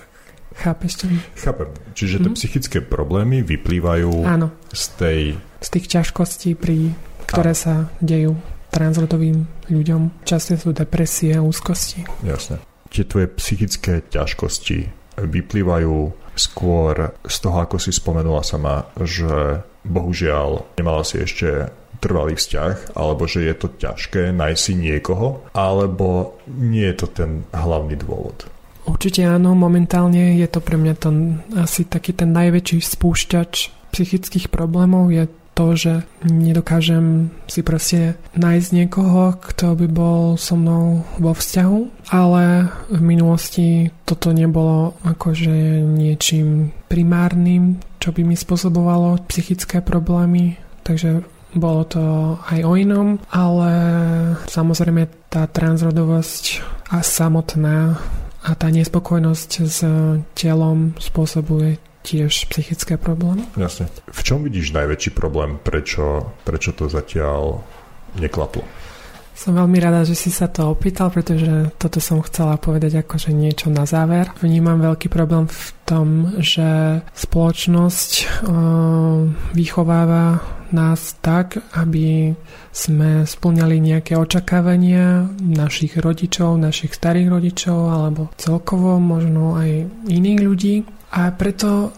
chápeš 0.60 1.04
to? 1.04 1.04
Chápem. 1.36 1.68
Čiže 1.98 2.16
tie 2.22 2.32
hm? 2.32 2.38
psychické 2.38 2.80
problémy 2.86 3.42
vyplývajú 3.42 4.12
Áno. 4.24 4.54
z 4.70 4.84
tej... 4.96 5.22
Z 5.60 5.68
tých 5.76 5.86
ťažkostí, 5.92 6.56
pri, 6.56 6.94
ktoré 7.28 7.52
Áno. 7.52 7.60
sa 7.60 7.74
dejú 8.00 8.38
transrodovým 8.70 9.50
ľuďom. 9.68 10.24
Často 10.24 10.54
sú 10.56 10.70
depresie 10.72 11.34
a 11.34 11.42
úzkosti. 11.42 12.06
Jasne. 12.22 12.62
Tie 12.90 13.06
tvoje 13.06 13.30
psychické 13.38 14.02
ťažkosti 14.06 14.99
vyplývajú 15.26 15.96
skôr 16.40 17.16
z 17.28 17.36
toho, 17.44 17.58
ako 17.60 17.76
si 17.76 17.92
spomenula 17.92 18.44
sama, 18.46 18.88
že 19.00 19.64
bohužiaľ 19.84 20.80
nemala 20.80 21.04
si 21.04 21.20
ešte 21.20 21.68
trvalý 22.00 22.40
vzťah, 22.40 22.96
alebo 22.96 23.28
že 23.28 23.44
je 23.44 23.56
to 23.60 23.68
ťažké 23.76 24.32
nájsť 24.32 24.62
si 24.62 24.74
niekoho, 24.80 25.44
alebo 25.52 26.40
nie 26.48 26.88
je 26.88 26.96
to 26.96 27.08
ten 27.12 27.44
hlavný 27.52 28.00
dôvod. 28.00 28.48
Určite 28.88 29.28
áno, 29.28 29.54
momentálne 29.54 30.40
je 30.40 30.48
to 30.48 30.64
pre 30.64 30.80
mňa 30.80 30.96
ten, 30.96 31.44
asi 31.60 31.86
taký 31.86 32.16
ten 32.16 32.32
najväčší 32.32 32.80
spúšťač 32.80 33.52
psychických 33.92 34.48
problémov 34.50 35.12
je 35.12 35.28
to, 35.60 35.76
že 35.76 35.94
nedokážem 36.24 37.28
si 37.52 37.60
proste 37.68 38.16
nájsť 38.40 38.70
niekoho, 38.72 39.36
kto 39.44 39.76
by 39.76 39.88
bol 39.92 40.40
so 40.40 40.56
mnou 40.56 41.04
vo 41.20 41.36
vzťahu, 41.36 42.08
ale 42.16 42.72
v 42.88 43.02
minulosti 43.04 43.92
toto 44.08 44.32
nebolo 44.32 44.96
akože 45.04 45.84
niečím 45.84 46.72
primárnym, 46.88 47.84
čo 48.00 48.16
by 48.16 48.24
mi 48.24 48.40
spôsobovalo 48.40 49.20
psychické 49.28 49.84
problémy, 49.84 50.56
takže 50.88 51.28
bolo 51.52 51.84
to 51.84 52.04
aj 52.48 52.64
o 52.64 52.80
inom, 52.80 53.20
ale 53.28 53.72
samozrejme 54.48 55.12
tá 55.28 55.44
transrodovosť 55.44 56.64
a 56.88 57.04
samotná 57.04 58.00
a 58.48 58.56
tá 58.56 58.72
nespokojnosť 58.72 59.50
s 59.68 59.84
telom 60.40 60.96
spôsobuje 60.96 61.89
tiež 62.10 62.50
psychické 62.50 62.98
problémy. 62.98 63.46
Jasne. 63.54 63.86
V 64.10 64.22
čom 64.26 64.42
vidíš 64.42 64.74
najväčší 64.74 65.14
problém? 65.14 65.62
Prečo, 65.62 66.34
prečo 66.42 66.74
to 66.74 66.90
zatiaľ 66.90 67.62
neklaplo? 68.18 68.66
Som 69.40 69.56
veľmi 69.56 69.80
rada, 69.80 70.04
že 70.04 70.20
si 70.20 70.36
sa 70.36 70.52
to 70.52 70.68
opýtal, 70.68 71.08
pretože 71.16 71.72
toto 71.80 72.04
som 72.04 72.20
chcela 72.28 72.60
povedať 72.60 73.00
akože 73.00 73.32
niečo 73.32 73.72
na 73.72 73.88
záver. 73.88 74.28
Vnímam 74.44 74.84
veľký 74.84 75.08
problém 75.08 75.48
v 75.48 75.66
tom, 75.88 76.36
že 76.44 77.00
spoločnosť 77.16 78.12
uh, 78.20 79.24
vychováva 79.56 80.44
nás 80.76 81.16
tak, 81.24 81.56
aby 81.72 82.36
sme 82.76 83.24
splňali 83.24 83.80
nejaké 83.80 84.20
očakávania 84.20 85.32
našich 85.40 85.96
rodičov, 85.96 86.60
našich 86.60 86.92
starých 86.92 87.32
rodičov 87.32 87.80
alebo 87.96 88.28
celkovo 88.36 89.00
možno 89.00 89.56
aj 89.56 89.88
iných 90.12 90.40
ľudí 90.44 90.76
a 91.10 91.34
preto, 91.34 91.90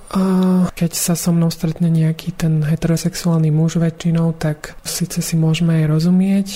keď 0.71 0.91
sa 0.95 1.19
so 1.19 1.36
mnou 1.36 1.52
stretne 1.52 1.91
nejaký 1.91 2.32
ten 2.32 2.63
heterosexuálny 2.63 3.52
muž 3.52 3.76
väčšinou, 3.76 4.32
tak 4.39 4.80
síce 4.88 5.19
si 5.19 5.36
môžeme 5.36 5.84
aj 5.84 5.86
rozumieť, 5.91 6.47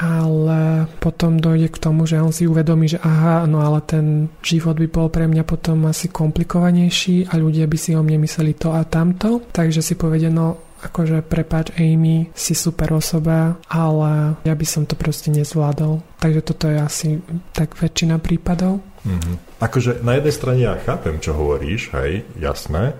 ale 0.00 0.88
potom 0.96 1.36
dojde 1.36 1.68
k 1.68 1.76
tomu, 1.76 2.08
že 2.08 2.16
on 2.16 2.32
si 2.32 2.48
uvedomí, 2.48 2.88
že 2.88 2.96
aha, 3.04 3.44
no 3.44 3.60
ale 3.60 3.84
ten 3.84 4.32
život 4.40 4.80
by 4.80 4.88
bol 4.88 5.12
pre 5.12 5.28
mňa 5.28 5.44
potom 5.44 5.84
asi 5.92 6.08
komplikovanejší 6.08 7.28
a 7.28 7.36
ľudia 7.36 7.68
by 7.68 7.76
si 7.76 7.92
o 7.92 8.00
mne 8.00 8.24
mysleli 8.24 8.56
to 8.56 8.72
a 8.72 8.80
tamto, 8.88 9.44
takže 9.52 9.84
si 9.84 10.00
povedia, 10.00 10.32
no 10.32 10.69
akože 10.80 11.20
prepáč 11.24 11.76
Amy, 11.76 12.32
si 12.32 12.56
super 12.56 12.96
osoba, 12.96 13.60
ale 13.68 14.40
ja 14.44 14.54
by 14.56 14.66
som 14.66 14.88
to 14.88 14.96
proste 14.96 15.28
nezvládol. 15.30 16.00
Takže 16.18 16.40
toto 16.40 16.66
je 16.68 16.78
asi 16.80 17.08
tak 17.52 17.76
väčšina 17.76 18.16
prípadov. 18.18 18.80
Mm-hmm. 19.04 19.60
Akože 19.60 20.00
na 20.04 20.16
jednej 20.16 20.34
strane 20.34 20.60
ja 20.60 20.76
chápem, 20.80 21.20
čo 21.20 21.36
hovoríš, 21.36 21.92
hej, 21.96 22.24
jasné, 22.36 22.96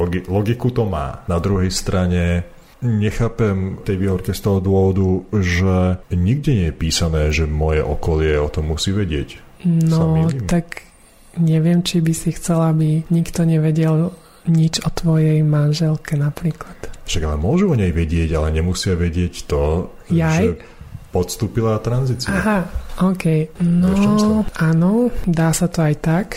Logi- 0.00 0.24
logiku 0.24 0.72
to 0.72 0.88
má. 0.88 1.20
Na 1.28 1.36
druhej 1.36 1.68
strane 1.68 2.48
nechápem 2.82 3.78
tej 3.84 3.96
výhorke 4.00 4.32
z 4.34 4.40
toho 4.40 4.58
dôvodu, 4.58 5.22
že 5.36 6.02
nikde 6.10 6.50
nie 6.56 6.66
je 6.72 6.74
písané, 6.74 7.22
že 7.30 7.46
moje 7.46 7.84
okolie 7.84 8.40
o 8.40 8.48
tom 8.50 8.72
musí 8.72 8.90
vedieť. 8.90 9.38
No, 9.62 10.26
tak 10.50 10.82
neviem, 11.38 11.86
či 11.86 12.02
by 12.02 12.12
si 12.16 12.34
chcela, 12.34 12.74
aby 12.74 13.06
nikto 13.12 13.46
nevedel 13.46 14.10
nič 14.50 14.82
o 14.82 14.90
tvojej 14.90 15.38
manželke 15.46 16.18
napríklad. 16.18 16.91
Však 17.12 17.28
ale 17.28 17.36
môžu 17.36 17.68
o 17.68 17.76
nej 17.76 17.92
vedieť, 17.92 18.40
ale 18.40 18.56
nemusia 18.56 18.96
vedieť 18.96 19.44
to, 19.44 19.92
Jaj? 20.08 20.32
že 20.32 20.64
podstúpila 21.12 21.76
tranzíciu. 21.84 22.32
Aha, 22.32 22.64
OK. 23.04 23.52
No, 23.60 24.40
áno, 24.56 25.12
dá 25.28 25.52
sa 25.52 25.68
to 25.68 25.84
aj 25.84 25.94
tak 26.00 26.28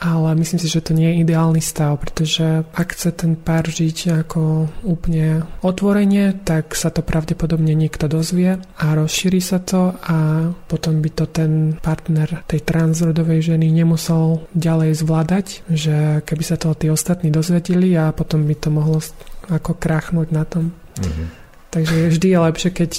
ale 0.00 0.32
myslím 0.40 0.56
si, 0.56 0.68
že 0.72 0.80
to 0.80 0.96
nie 0.96 1.12
je 1.12 1.20
ideálny 1.28 1.60
stav, 1.60 2.00
pretože 2.00 2.64
ak 2.72 2.96
chce 2.96 3.12
ten 3.12 3.36
pár 3.36 3.68
žiť 3.68 4.24
ako 4.24 4.72
úplne 4.80 5.44
otvorenie, 5.60 6.32
tak 6.40 6.72
sa 6.72 6.88
to 6.88 7.04
pravdepodobne 7.04 7.76
niekto 7.76 8.08
dozvie 8.08 8.56
a 8.80 8.86
rozšíri 8.96 9.44
sa 9.44 9.60
to 9.60 9.92
a 10.00 10.50
potom 10.72 11.04
by 11.04 11.10
to 11.12 11.28
ten 11.28 11.76
partner 11.84 12.40
tej 12.48 12.64
transrodovej 12.64 13.52
ženy 13.54 13.68
nemusel 13.68 14.48
ďalej 14.56 14.96
zvládať, 14.96 15.46
že 15.68 16.24
keby 16.24 16.44
sa 16.48 16.56
to 16.56 16.72
tí 16.72 16.88
ostatní 16.88 17.28
dozvedeli 17.28 17.92
a 18.00 18.16
potom 18.16 18.48
by 18.48 18.56
to 18.56 18.72
mohlo 18.72 19.04
ako 19.50 19.76
krachnúť 19.76 20.28
na 20.30 20.46
tom. 20.46 20.70
Mm-hmm. 20.96 21.26
Takže 21.70 22.10
vždy 22.10 22.28
je 22.34 22.38
lepšie, 22.38 22.70
keď 22.74 22.90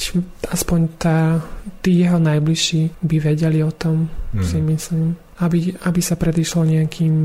aspoň 0.48 0.80
tá, 0.96 1.44
tí 1.84 2.04
jeho 2.04 2.20
najbližší 2.24 3.04
by 3.04 3.18
vedeli 3.20 3.60
o 3.60 3.72
tom, 3.72 4.08
mm. 4.32 4.44
si 4.48 4.64
myslím 4.64 5.20
aby, 5.42 5.74
aby 5.90 6.02
sa 6.02 6.14
predišlo 6.14 6.70
nejakým 6.70 7.16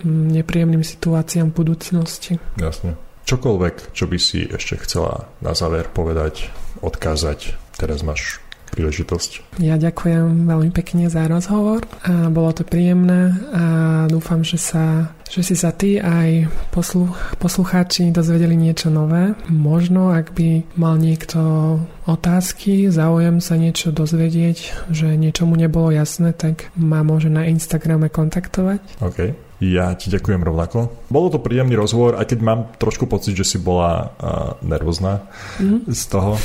mm, 0.00 0.24
nepríjemným 0.40 0.80
situáciám 0.80 1.52
v 1.52 1.58
budúcnosti. 1.60 2.32
Jasne. 2.56 2.96
Čokoľvek, 3.26 3.92
čo 3.92 4.08
by 4.08 4.18
si 4.22 4.46
ešte 4.48 4.80
chcela 4.86 5.28
na 5.42 5.52
záver 5.52 5.90
povedať, 5.90 6.48
odkázať, 6.80 7.58
teraz 7.76 8.00
máš 8.00 8.40
príležitosť. 8.72 9.60
Ja 9.62 9.78
ďakujem 9.80 10.46
veľmi 10.46 10.70
pekne 10.74 11.08
za 11.08 11.24
rozhovor 11.30 11.86
a 12.04 12.28
bolo 12.28 12.50
to 12.52 12.66
príjemné 12.66 13.32
a 13.54 13.64
dúfam, 14.10 14.42
že, 14.42 14.58
sa, 14.60 15.14
že 15.30 15.40
si 15.46 15.54
sa 15.56 15.72
ty 15.72 16.02
aj 16.02 16.50
poslu, 16.74 17.08
poslucháči 17.40 18.10
dozvedeli 18.12 18.58
niečo 18.58 18.92
nové. 18.92 19.32
Možno, 19.48 20.12
ak 20.12 20.36
by 20.36 20.76
mal 20.76 20.98
niekto 20.98 21.40
otázky, 22.04 22.92
záujem 22.92 23.40
sa 23.40 23.56
niečo 23.56 23.90
dozvedieť, 23.94 24.90
že 24.92 25.16
niečomu 25.16 25.56
nebolo 25.56 25.90
jasné, 25.90 26.34
tak 26.36 26.70
ma 26.76 27.00
môže 27.06 27.32
na 27.32 27.48
Instagrame 27.48 28.10
kontaktovať. 28.12 28.80
Okay. 29.00 29.45
Ja 29.56 29.96
ti 29.96 30.12
ďakujem 30.12 30.44
rovnako. 30.44 30.92
Bolo 31.08 31.32
to 31.32 31.40
príjemný 31.40 31.80
rozhovor, 31.80 32.20
aj 32.20 32.28
keď 32.28 32.38
mám 32.44 32.60
trošku 32.76 33.08
pocit, 33.08 33.32
že 33.32 33.48
si 33.48 33.56
bola 33.56 34.12
uh, 34.12 34.60
nervózna 34.60 35.24
mm. 35.56 35.88
z 35.88 36.02
toho. 36.12 36.36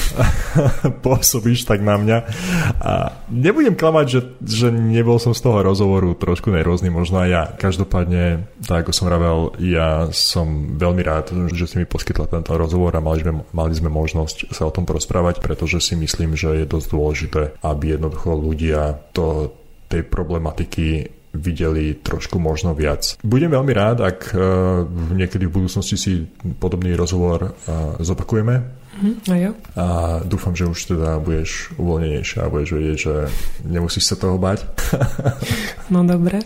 Pôsobíš 1.04 1.68
tak 1.68 1.84
na 1.84 2.00
mňa. 2.00 2.18
A 2.80 3.12
nebudem 3.28 3.76
klamať, 3.76 4.06
že, 4.08 4.20
že 4.40 4.68
nebol 4.72 5.20
som 5.20 5.36
z 5.36 5.44
toho 5.44 5.60
rozhovoru 5.60 6.16
trošku 6.16 6.56
nervózny, 6.56 6.88
možno 6.88 7.20
aj 7.20 7.30
ja. 7.30 7.44
Každopádne, 7.52 8.48
tak 8.64 8.88
ako 8.88 8.92
som 8.96 9.12
vravel, 9.12 9.60
ja 9.60 10.08
som 10.16 10.80
veľmi 10.80 11.04
rád, 11.04 11.36
že 11.52 11.68
si 11.68 11.76
mi 11.84 11.84
poskytla 11.84 12.32
tento 12.32 12.56
rozhovor 12.56 12.96
a 12.96 13.04
mali 13.04 13.28
sme, 13.28 13.44
mali 13.52 13.74
sme 13.76 13.92
možnosť 13.92 14.56
sa 14.56 14.64
o 14.64 14.72
tom 14.72 14.88
porozprávať, 14.88 15.44
pretože 15.44 15.84
si 15.84 16.00
myslím, 16.00 16.40
že 16.40 16.64
je 16.64 16.66
dosť 16.70 16.88
dôležité, 16.88 17.42
aby 17.60 18.00
jednoducho 18.00 18.40
ľudia 18.40 19.04
to 19.12 19.52
tej 19.92 20.08
problematiky 20.08 21.20
videli 21.32 21.96
trošku 21.96 22.40
možno 22.40 22.76
viac. 22.76 23.16
Budem 23.24 23.52
veľmi 23.52 23.72
rád, 23.72 24.04
ak 24.04 24.20
uh, 24.36 24.84
niekedy 25.16 25.48
v 25.48 25.56
budúcnosti 25.64 25.96
si 25.96 26.28
podobný 26.60 26.96
rozhovor 26.96 27.56
uh, 27.56 27.98
zopakujeme. 28.04 28.82
A 29.32 29.36
ja. 29.40 29.52
A 29.80 30.20
dúfam, 30.28 30.54
že 30.54 30.68
už 30.68 30.94
teda 30.94 31.18
budeš 31.18 31.74
uvoľnenejšia 31.80 32.40
a 32.44 32.52
budeš 32.52 32.70
vedieť, 32.76 32.98
že 33.00 33.16
nemusíš 33.66 34.14
sa 34.14 34.16
toho 34.20 34.36
bať. 34.38 34.68
No 35.92 36.08
dobre. 36.08 36.40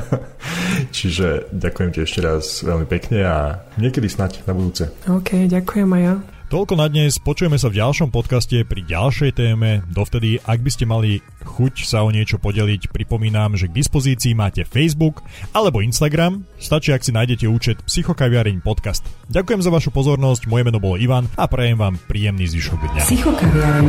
Čiže 0.96 1.52
ďakujem 1.52 1.90
ti 1.92 2.00
ešte 2.04 2.20
raz 2.20 2.60
veľmi 2.60 2.84
pekne 2.84 3.20
a 3.24 3.36
niekedy 3.80 4.08
snať 4.08 4.44
na 4.44 4.52
budúce. 4.52 4.92
OK, 5.08 5.48
ďakujem 5.48 5.88
aj 5.88 6.02
ja. 6.02 6.14
Toľko 6.52 6.76
na 6.76 6.84
dnes, 6.84 7.16
počujeme 7.16 7.56
sa 7.56 7.72
v 7.72 7.80
ďalšom 7.80 8.12
podcaste 8.12 8.60
pri 8.68 8.84
ďalšej 8.84 9.40
téme. 9.40 9.80
Dovtedy, 9.88 10.36
ak 10.36 10.60
by 10.60 10.68
ste 10.68 10.84
mali 10.84 11.24
chuť 11.48 11.88
sa 11.88 12.04
o 12.04 12.12
niečo 12.12 12.36
podeliť, 12.36 12.92
pripomínam, 12.92 13.56
že 13.56 13.72
k 13.72 13.80
dispozícii 13.80 14.36
máte 14.36 14.68
Facebook 14.68 15.24
alebo 15.56 15.80
Instagram. 15.80 16.44
Stačí, 16.60 16.92
ak 16.92 17.08
si 17.08 17.16
nájdete 17.16 17.48
účet 17.48 17.80
Psychokaviareň 17.88 18.60
podcast. 18.60 19.00
Ďakujem 19.32 19.64
za 19.64 19.72
vašu 19.72 19.96
pozornosť, 19.96 20.44
moje 20.44 20.68
meno 20.68 20.76
bolo 20.76 21.00
Ivan 21.00 21.24
a 21.40 21.48
prajem 21.48 21.80
vám 21.80 21.96
príjemný 22.04 22.44
zvyšok 22.44 22.84
dňa. 22.84 23.02
Psychokaviareň. 23.08 23.86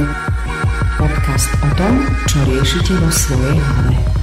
Podcast 0.95 1.51
o 1.67 1.69
tom, 1.75 1.93
čo 2.31 2.47
riešite 2.47 2.95
vo 2.95 3.11
svojej 3.11 3.59
hlave. 3.59 4.22